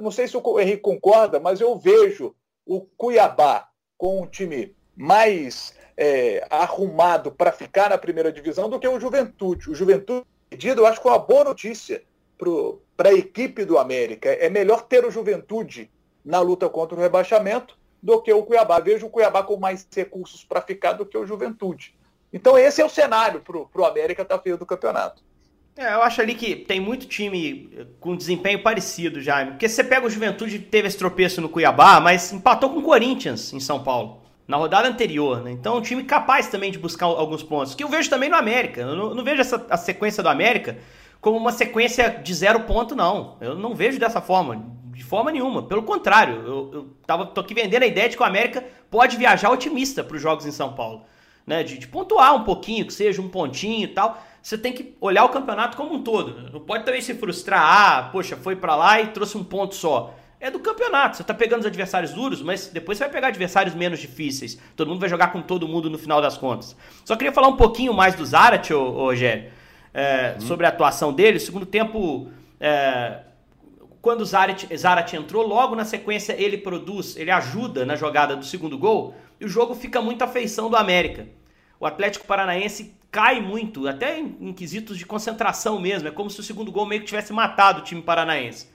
Não 0.01 0.11
sei 0.11 0.27
se 0.27 0.37
o 0.37 0.59
Henrique 0.59 0.81
concorda, 0.81 1.39
mas 1.39 1.61
eu 1.61 1.77
vejo 1.77 2.35
o 2.65 2.81
Cuiabá 2.81 3.67
com 3.97 4.21
um 4.21 4.27
time 4.27 4.75
mais 4.95 5.73
é, 5.97 6.45
arrumado 6.49 7.31
para 7.31 7.51
ficar 7.51 7.89
na 7.89 7.97
primeira 7.97 8.31
divisão 8.31 8.69
do 8.69 8.79
que 8.79 8.87
o 8.87 8.99
Juventude. 8.99 9.69
O 9.69 9.75
Juventude, 9.75 10.25
eu 10.51 10.85
acho 10.85 11.01
que 11.01 11.07
é 11.07 11.11
uma 11.11 11.19
boa 11.19 11.43
notícia 11.43 12.03
para 12.37 12.49
a 13.07 13.13
equipe 13.13 13.63
do 13.63 13.77
América. 13.77 14.29
É 14.29 14.49
melhor 14.49 14.81
ter 14.81 15.05
o 15.05 15.11
Juventude 15.11 15.89
na 16.25 16.41
luta 16.41 16.67
contra 16.67 16.97
o 16.97 17.01
rebaixamento 17.01 17.77
do 18.03 18.21
que 18.21 18.33
o 18.33 18.43
Cuiabá. 18.43 18.79
Vejo 18.79 19.07
o 19.07 19.09
Cuiabá 19.09 19.43
com 19.43 19.55
mais 19.55 19.87
recursos 19.95 20.43
para 20.43 20.61
ficar 20.61 20.93
do 20.93 21.05
que 21.05 21.17
o 21.17 21.25
Juventude. 21.25 21.95
Então 22.33 22.57
esse 22.57 22.81
é 22.81 22.85
o 22.85 22.89
cenário 22.89 23.41
para 23.41 23.81
o 23.81 23.85
América 23.85 24.23
estar 24.23 24.37
tá 24.37 24.43
feio 24.43 24.57
do 24.57 24.65
campeonato. 24.65 25.23
É, 25.77 25.93
eu 25.93 26.03
acho 26.03 26.21
ali 26.21 26.35
que 26.35 26.57
tem 26.57 26.77
muito 26.77 27.07
time 27.07 27.87
com 28.01 28.13
desempenho 28.13 28.61
parecido, 28.61 29.21
Jaime. 29.21 29.51
Porque 29.51 29.69
você 29.69 29.81
pega 29.81 30.05
o 30.05 30.09
Juventude, 30.09 30.59
teve 30.59 30.89
esse 30.89 30.97
tropeço 30.97 31.39
no 31.39 31.47
Cuiabá, 31.47 32.01
mas 32.01 32.33
empatou 32.33 32.69
com 32.69 32.79
o 32.79 32.83
Corinthians 32.83 33.53
em 33.53 33.61
São 33.61 33.81
Paulo, 33.81 34.21
na 34.45 34.57
rodada 34.57 34.89
anterior, 34.89 35.41
né? 35.41 35.51
Então, 35.51 35.77
um 35.77 35.81
time 35.81 36.03
capaz 36.03 36.49
também 36.49 36.69
de 36.69 36.77
buscar 36.77 37.05
alguns 37.05 37.43
pontos. 37.43 37.75
Que 37.75 37.83
eu 37.85 37.87
vejo 37.87 38.09
também 38.09 38.29
no 38.29 38.35
América. 38.35 38.81
Eu 38.81 38.93
não, 38.93 39.15
não 39.15 39.23
vejo 39.23 39.39
essa, 39.39 39.65
a 39.69 39.77
sequência 39.77 40.21
do 40.21 40.27
América 40.27 40.77
como 41.21 41.37
uma 41.37 41.51
sequência 41.51 42.09
de 42.09 42.33
zero 42.33 42.61
ponto, 42.61 42.95
não. 42.95 43.37
Eu 43.41 43.55
não 43.55 43.75
vejo 43.75 43.99
dessa 43.99 44.21
forma, 44.21 44.65
de 44.93 45.03
forma 45.03 45.31
nenhuma. 45.31 45.63
Pelo 45.63 45.83
contrário, 45.83 46.35
eu, 46.45 46.71
eu 46.73 46.89
tava, 47.05 47.25
tô 47.25 47.41
aqui 47.41 47.53
vendendo 47.53 47.83
a 47.83 47.87
ideia 47.87 48.09
de 48.09 48.15
que 48.15 48.23
o 48.23 48.25
América 48.25 48.63
pode 48.89 49.17
viajar 49.17 49.49
otimista 49.49 50.03
para 50.03 50.15
os 50.15 50.21
jogos 50.21 50.45
em 50.45 50.51
São 50.51 50.73
Paulo. 50.73 51.03
Né? 51.45 51.63
De, 51.63 51.77
de 51.77 51.87
pontuar 51.87 52.35
um 52.35 52.43
pouquinho, 52.43 52.85
que 52.85 52.93
seja 52.93 53.21
um 53.21 53.29
pontinho 53.29 53.83
e 53.83 53.87
tal 53.87 54.21
você 54.41 54.57
tem 54.57 54.73
que 54.73 54.95
olhar 55.01 55.25
o 55.25 55.29
campeonato 55.29 55.75
como 55.75 55.93
um 55.93 56.03
todo. 56.03 56.51
Não 56.51 56.59
pode 56.59 56.85
também 56.85 57.01
se 57.01 57.13
frustrar, 57.13 57.61
ah, 57.61 58.09
poxa, 58.11 58.37
foi 58.37 58.55
para 58.55 58.75
lá 58.75 59.01
e 59.01 59.07
trouxe 59.07 59.37
um 59.37 59.43
ponto 59.43 59.75
só. 59.75 60.15
É 60.39 60.49
do 60.49 60.59
campeonato. 60.59 61.17
Você 61.17 61.23
tá 61.23 61.33
pegando 61.33 61.61
os 61.61 61.65
adversários 61.65 62.13
duros, 62.13 62.41
mas 62.41 62.67
depois 62.67 62.97
você 62.97 63.03
vai 63.03 63.11
pegar 63.11 63.27
adversários 63.27 63.75
menos 63.75 63.99
difíceis. 63.99 64.57
Todo 64.75 64.87
mundo 64.87 64.99
vai 64.99 65.09
jogar 65.09 65.33
com 65.33 65.41
todo 65.41 65.67
mundo 65.67 65.89
no 65.89 65.97
final 65.97 66.21
das 66.21 66.37
contas. 66.37 66.75
Só 67.03 67.15
queria 67.17 67.33
falar 67.33 67.49
um 67.49 67.57
pouquinho 67.57 67.93
mais 67.93 68.15
do 68.15 68.25
Zarat, 68.25 68.69
Rogério, 68.71 69.51
é, 69.93 70.35
hum. 70.37 70.41
sobre 70.41 70.65
a 70.65 70.69
atuação 70.69 71.13
dele. 71.13 71.39
Segundo 71.39 71.65
tempo, 71.65 72.29
é, 72.59 73.19
quando 74.01 74.21
o 74.21 74.25
Zarat, 74.25 74.65
Zarat 74.75 75.13
entrou, 75.13 75.45
logo 75.45 75.75
na 75.75 75.85
sequência 75.85 76.33
ele 76.33 76.57
produz, 76.57 77.15
ele 77.17 77.31
ajuda 77.31 77.85
na 77.85 77.95
jogada 77.95 78.35
do 78.35 78.45
segundo 78.45 78.77
gol, 78.77 79.15
e 79.39 79.45
o 79.45 79.49
jogo 79.49 79.75
fica 79.75 80.01
muito 80.01 80.23
à 80.23 80.27
feição 80.27 80.69
do 80.69 80.75
América. 80.75 81.27
O 81.79 81.85
Atlético 81.85 82.25
Paranaense 82.25 82.93
cai 83.11 83.41
muito, 83.41 83.87
até 83.87 84.19
em, 84.19 84.37
em, 84.39 84.53
quesitos 84.53 84.97
de 84.97 85.05
concentração 85.05 85.79
mesmo. 85.79 86.07
É 86.07 86.11
como 86.11 86.29
se 86.29 86.39
o 86.39 86.43
segundo 86.43 86.71
gol 86.71 86.85
meio 86.85 87.01
que 87.01 87.07
tivesse 87.07 87.33
matado 87.33 87.79
o 87.79 87.83
time 87.83 88.01
paranaense. 88.01 88.67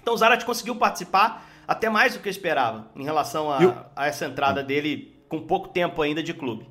Então 0.00 0.14
o 0.14 0.16
Zarat 0.16 0.44
conseguiu 0.44 0.76
participar 0.76 1.48
até 1.66 1.88
mais 1.88 2.12
do 2.12 2.20
que 2.20 2.28
eu 2.28 2.30
esperava 2.30 2.90
em 2.94 3.04
relação 3.04 3.50
a, 3.50 3.86
a 3.96 4.06
essa 4.06 4.26
entrada 4.26 4.62
dele 4.62 5.16
com 5.28 5.40
pouco 5.40 5.68
tempo 5.68 6.02
ainda 6.02 6.22
de 6.22 6.34
clube. 6.34 6.68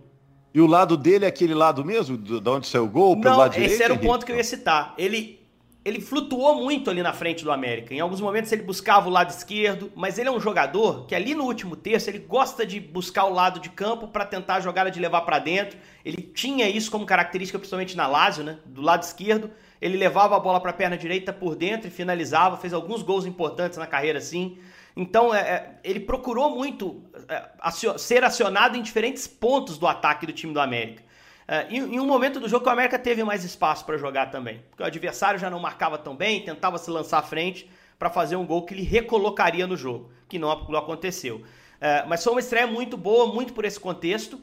E 0.53 0.61
o 0.61 0.67
lado 0.67 0.95
dele 0.95 1.25
é 1.25 1.27
aquele 1.27 1.55
lado 1.55 1.83
mesmo, 1.83 2.15
de 2.15 2.47
onde 2.47 2.67
saiu 2.67 2.85
o 2.85 2.87
gol? 2.87 3.15
Não, 3.15 3.37
lado 3.37 3.53
esse 3.53 3.61
direito, 3.61 3.81
era 3.81 3.93
o 3.93 3.99
ponto 3.99 4.23
que 4.23 4.31
eu 4.31 4.35
ia 4.35 4.43
citar. 4.43 4.93
Ele, 4.99 5.39
ele 5.83 5.99
flutuou 5.99 6.63
muito 6.63 6.91
ali 6.91 7.01
na 7.01 7.11
frente 7.11 7.43
do 7.43 7.51
América. 7.51 7.91
Em 7.91 7.99
alguns 7.99 8.21
momentos 8.21 8.51
ele 8.51 8.61
buscava 8.61 9.09
o 9.09 9.11
lado 9.11 9.31
esquerdo, 9.31 9.91
mas 9.95 10.19
ele 10.19 10.29
é 10.29 10.31
um 10.31 10.39
jogador 10.39 11.07
que 11.07 11.15
ali 11.15 11.33
no 11.33 11.45
último 11.45 11.75
terço 11.75 12.07
ele 12.07 12.19
gosta 12.19 12.67
de 12.67 12.79
buscar 12.79 13.25
o 13.25 13.33
lado 13.33 13.59
de 13.59 13.69
campo 13.69 14.07
para 14.07 14.25
tentar 14.25 14.55
a 14.55 14.59
jogada 14.59 14.91
de 14.91 14.99
levar 14.99 15.21
para 15.21 15.39
dentro. 15.39 15.75
Ele 16.05 16.21
tinha 16.21 16.69
isso 16.69 16.91
como 16.91 17.03
característica, 17.03 17.57
principalmente 17.57 17.97
na 17.97 18.05
Lazio, 18.05 18.43
né? 18.43 18.59
Do 18.63 18.81
lado 18.81 19.01
esquerdo, 19.01 19.49
ele 19.81 19.97
levava 19.97 20.37
a 20.37 20.39
bola 20.39 20.61
para 20.61 20.69
a 20.69 20.73
perna 20.73 20.95
direita 20.95 21.33
por 21.33 21.55
dentro 21.55 21.87
e 21.87 21.91
finalizava, 21.91 22.57
fez 22.57 22.73
alguns 22.73 23.01
gols 23.01 23.25
importantes 23.25 23.79
na 23.79 23.87
carreira 23.87 24.19
assim. 24.19 24.59
Então, 24.95 25.34
é, 25.34 25.39
é, 25.39 25.79
ele 25.84 25.99
procurou 25.99 26.56
muito 26.56 27.03
é, 27.27 27.97
ser 27.97 28.23
acionado 28.23 28.77
em 28.77 28.82
diferentes 28.82 29.27
pontos 29.27 29.77
do 29.77 29.88
ataque 29.88 30.25
do 30.25 30.34
time 30.34 30.53
do 30.53 30.60
América. 30.60 31.03
É, 31.47 31.67
em, 31.69 31.77
em, 31.95 31.99
um 31.99 32.06
momento 32.06 32.39
do 32.39 32.47
jogo 32.47 32.65
o 32.65 32.69
América 32.69 32.97
teve 32.97 33.23
mais 33.23 33.43
espaço 33.43 33.86
para 33.86 33.97
jogar 33.97 34.27
também, 34.27 34.62
porque 34.69 34.84
o 34.84 34.86
adversário 34.86 35.39
já 35.39 35.49
não 35.49 35.60
marcava 35.60 35.97
tão 35.97 36.15
bem, 36.15 36.43
tentava 36.43 36.77
se 36.77 36.89
lançar 36.89 37.19
à 37.19 37.21
frente 37.23 37.69
para 37.99 38.10
fazer 38.10 38.36
um 38.36 38.45
gol 38.45 38.65
que 38.65 38.73
ele 38.73 38.84
recolocaria 38.84 39.67
no 39.67 39.75
jogo, 39.75 40.12
que 40.29 40.39
não, 40.39 40.67
não 40.69 40.79
aconteceu. 40.79 41.43
É, 41.82 42.06
mas 42.06 42.23
foi 42.23 42.34
uma 42.34 42.39
estreia 42.39 42.67
muito 42.67 42.95
boa, 42.95 43.34
muito 43.34 43.51
por 43.51 43.65
esse 43.65 43.79
contexto, 43.79 44.39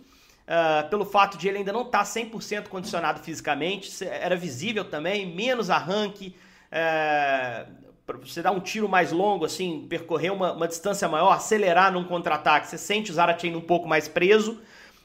é, 0.46 0.82
pelo 0.84 1.06
fato 1.06 1.38
de 1.38 1.48
ele 1.48 1.58
ainda 1.58 1.72
não 1.72 1.82
estar 1.82 2.00
tá 2.00 2.04
100% 2.04 2.68
condicionado 2.68 3.20
fisicamente, 3.20 4.04
era 4.04 4.36
visível 4.36 4.84
também, 4.84 5.34
menos 5.34 5.70
arranque, 5.70 6.36
você 8.18 8.42
dar 8.42 8.50
um 8.50 8.60
tiro 8.60 8.88
mais 8.88 9.12
longo, 9.12 9.44
assim, 9.44 9.86
percorrer 9.88 10.32
uma, 10.32 10.52
uma 10.52 10.68
distância 10.68 11.08
maior, 11.08 11.32
acelerar 11.32 11.92
num 11.92 12.04
contra-ataque, 12.04 12.68
você 12.68 12.78
sente 12.78 13.10
o 13.10 13.14
Zaratin 13.14 13.54
um 13.54 13.60
pouco 13.60 13.88
mais 13.88 14.08
preso, 14.08 14.60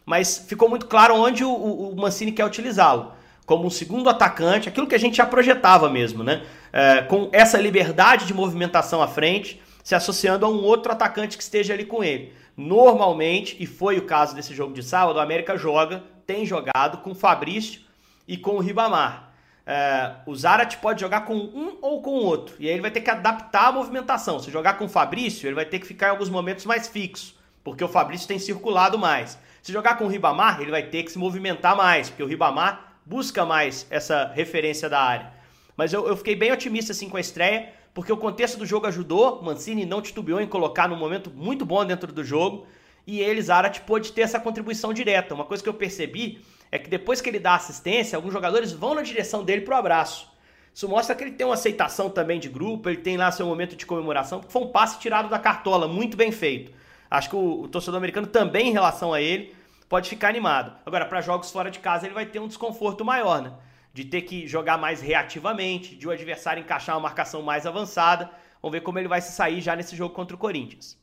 mas 0.05 0.37
ficou 0.37 0.69
muito 0.69 0.87
claro 0.87 1.15
onde 1.15 1.43
o, 1.43 1.51
o 1.51 1.95
Mancini 1.95 2.31
quer 2.31 2.45
utilizá-lo. 2.45 3.13
Como 3.45 3.65
um 3.65 3.69
segundo 3.69 4.09
atacante, 4.09 4.67
aquilo 4.69 4.87
que 4.87 4.95
a 4.95 4.99
gente 4.99 5.17
já 5.17 5.25
projetava 5.25 5.89
mesmo, 5.89 6.23
né? 6.23 6.43
É, 6.73 7.01
com 7.03 7.29
essa 7.31 7.59
liberdade 7.59 8.25
de 8.25 8.33
movimentação 8.33 9.01
à 9.01 9.07
frente, 9.07 9.61
se 9.83 9.93
associando 9.93 10.45
a 10.45 10.49
um 10.49 10.63
outro 10.63 10.91
atacante 10.91 11.37
que 11.37 11.43
esteja 11.43 11.73
ali 11.73 11.85
com 11.85 12.03
ele. 12.03 12.33
Normalmente, 12.57 13.55
e 13.59 13.65
foi 13.65 13.97
o 13.97 14.05
caso 14.05 14.35
desse 14.35 14.53
jogo 14.53 14.73
de 14.73 14.81
sábado, 14.81 15.17
o 15.17 15.21
América 15.21 15.57
joga, 15.57 16.03
tem 16.25 16.45
jogado 16.45 16.99
com 16.99 17.11
o 17.11 17.15
Fabrício 17.15 17.81
e 18.27 18.35
com 18.35 18.55
o 18.55 18.59
Ribamar. 18.59 19.34
É, 19.65 20.11
o 20.27 20.35
Zarat 20.35 20.77
pode 20.77 21.01
jogar 21.01 21.21
com 21.21 21.35
um 21.35 21.77
ou 21.81 22.01
com 22.01 22.11
outro. 22.11 22.55
E 22.59 22.67
aí 22.67 22.73
ele 22.73 22.81
vai 22.81 22.91
ter 22.91 23.01
que 23.01 23.09
adaptar 23.09 23.67
a 23.67 23.71
movimentação. 23.71 24.39
Se 24.39 24.51
jogar 24.51 24.75
com 24.75 24.85
o 24.85 24.89
Fabrício, 24.89 25.47
ele 25.47 25.55
vai 25.55 25.65
ter 25.65 25.79
que 25.79 25.87
ficar 25.87 26.07
em 26.07 26.11
alguns 26.11 26.29
momentos 26.29 26.65
mais 26.65 26.87
fixo, 26.87 27.35
porque 27.63 27.83
o 27.83 27.87
Fabrício 27.87 28.27
tem 28.27 28.37
circulado 28.37 28.99
mais. 28.99 29.39
Se 29.63 29.73
jogar 29.73 29.97
com 29.97 30.05
o 30.05 30.07
Ribamar, 30.07 30.61
ele 30.61 30.69
vai 30.69 30.83
ter 30.83 31.03
que 31.03 31.11
se 31.11 31.17
movimentar 31.17 31.75
mais, 31.75 32.09
porque 32.09 32.21
o 32.21 32.27
Ribamar 32.27 32.97
busca 33.03 33.43
mais 33.43 33.87
essa 33.89 34.31
referência 34.33 34.87
da 34.87 35.01
área. 35.01 35.33
Mas 35.75 35.91
eu, 35.91 36.07
eu 36.07 36.15
fiquei 36.15 36.35
bem 36.35 36.51
otimista 36.51 36.91
assim 36.91 37.09
com 37.09 37.17
a 37.17 37.21
estreia, 37.21 37.73
porque 37.93 38.11
o 38.11 38.17
contexto 38.17 38.57
do 38.57 38.65
jogo 38.65 38.85
ajudou. 38.85 39.41
Mancini 39.41 39.85
não 39.85 40.01
titubeou 40.01 40.39
em 40.39 40.47
colocar 40.47 40.87
num 40.87 40.95
momento 40.95 41.31
muito 41.31 41.65
bom 41.65 41.83
dentro 41.83 42.11
do 42.11 42.23
jogo. 42.23 42.67
E 43.07 43.19
ele, 43.19 43.41
Zarat, 43.41 43.81
pôde 43.81 44.11
ter 44.11 44.21
essa 44.21 44.39
contribuição 44.39 44.93
direta. 44.93 45.33
Uma 45.33 45.45
coisa 45.45 45.63
que 45.63 45.69
eu 45.69 45.73
percebi 45.73 46.41
é 46.75 46.79
que 46.79 46.89
depois 46.89 47.21
que 47.21 47.29
ele 47.29 47.39
dá 47.39 47.55
assistência, 47.55 48.15
alguns 48.15 48.33
jogadores 48.33 48.71
vão 48.71 48.93
na 48.93 49.01
direção 49.01 49.43
dele 49.43 49.61
pro 49.61 49.75
abraço. 49.75 50.29
Isso 50.73 50.89
mostra 50.89 51.15
que 51.15 51.23
ele 51.23 51.31
tem 51.31 51.47
uma 51.47 51.53
aceitação 51.53 52.09
também 52.09 52.37
de 52.37 52.49
grupo, 52.49 52.89
ele 52.89 52.97
tem 52.97 53.15
lá 53.15 53.31
seu 53.31 53.45
momento 53.45 53.77
de 53.77 53.85
comemoração, 53.85 54.39
porque 54.39 54.51
foi 54.51 54.61
um 54.61 54.67
passe 54.67 54.99
tirado 54.99 55.29
da 55.29 55.39
cartola, 55.39 55.87
muito 55.87 56.17
bem 56.17 56.33
feito. 56.33 56.73
Acho 57.09 57.29
que 57.29 57.35
o, 57.35 57.61
o 57.61 57.67
torcedor 57.69 57.97
americano 57.97 58.27
também, 58.27 58.67
em 58.67 58.73
relação 58.73 59.13
a 59.13 59.21
ele, 59.21 59.55
pode 59.87 60.09
ficar 60.09 60.27
animado. 60.27 60.73
Agora, 60.85 61.05
para 61.05 61.21
jogos 61.21 61.49
fora 61.49 61.71
de 61.71 61.79
casa, 61.79 62.05
ele 62.05 62.13
vai 62.13 62.25
ter 62.25 62.39
um 62.39 62.47
desconforto 62.47 63.05
maior, 63.05 63.41
né? 63.41 63.53
De 63.93 64.03
ter 64.03 64.23
que 64.23 64.45
jogar 64.45 64.77
mais 64.77 65.01
reativamente, 65.01 65.95
de 65.95 66.05
o 66.05 66.11
adversário 66.11 66.59
encaixar 66.59 66.95
uma 66.95 67.03
marcação 67.03 67.41
mais 67.41 67.65
avançada. 67.65 68.29
Vamos 68.61 68.73
ver 68.73 68.81
como 68.81 68.99
ele 68.99 69.07
vai 69.07 69.21
se 69.21 69.31
sair 69.31 69.61
já 69.61 69.77
nesse 69.77 69.95
jogo 69.95 70.13
contra 70.13 70.35
o 70.35 70.39
Corinthians. 70.39 70.97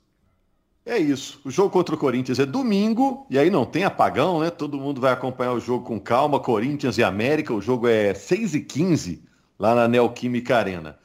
É 0.85 0.99
isso. 0.99 1.41
O 1.45 1.51
jogo 1.51 1.71
contra 1.71 1.95
o 1.95 1.99
Corinthians 1.99 2.41
é 2.41 2.47
domingo, 2.47 3.25
e 3.31 3.39
aí 3.39 3.51
não 3.51 3.65
tem 3.65 3.85
apagão, 3.85 4.41
né? 4.41 4.51
Todo 4.51 4.79
mundo 4.79 5.01
vai 5.01 5.13
acompanhar 5.13 5.53
o 5.53 5.61
jogo 5.61 5.85
com 5.85 6.01
calma. 6.01 6.41
Corinthians 6.41 6.99
e 6.99 7.05
América. 7.05 7.55
O 7.55 7.61
jogo 7.61 7.87
é 7.87 8.13
6 8.15 8.55
e 8.55 8.61
15 8.61 9.23
lá 9.59 9.75
na 9.75 9.87
Neoquímica 9.87 10.57
Arena. 10.57 10.99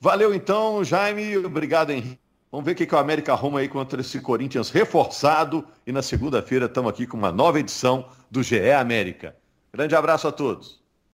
Valeu 0.00 0.32
então, 0.32 0.84
Jaime. 0.84 1.36
Obrigado, 1.38 1.90
Henrique. 1.90 2.20
Vamos 2.52 2.64
ver 2.64 2.72
o 2.72 2.74
que, 2.76 2.86
que 2.86 2.94
o 2.94 2.98
América 2.98 3.32
arruma 3.32 3.58
aí 3.58 3.68
contra 3.68 4.00
esse 4.00 4.20
Corinthians 4.20 4.70
reforçado. 4.70 5.66
E 5.84 5.90
na 5.90 6.02
segunda-feira 6.02 6.66
estamos 6.66 6.90
aqui 6.90 7.06
com 7.06 7.16
uma 7.16 7.32
nova 7.32 7.58
edição 7.58 8.08
do 8.30 8.42
GE 8.42 8.70
América. 8.70 9.36
Grande 9.72 9.96
abraço 9.96 10.28
a 10.28 10.32
todos. 10.32 10.85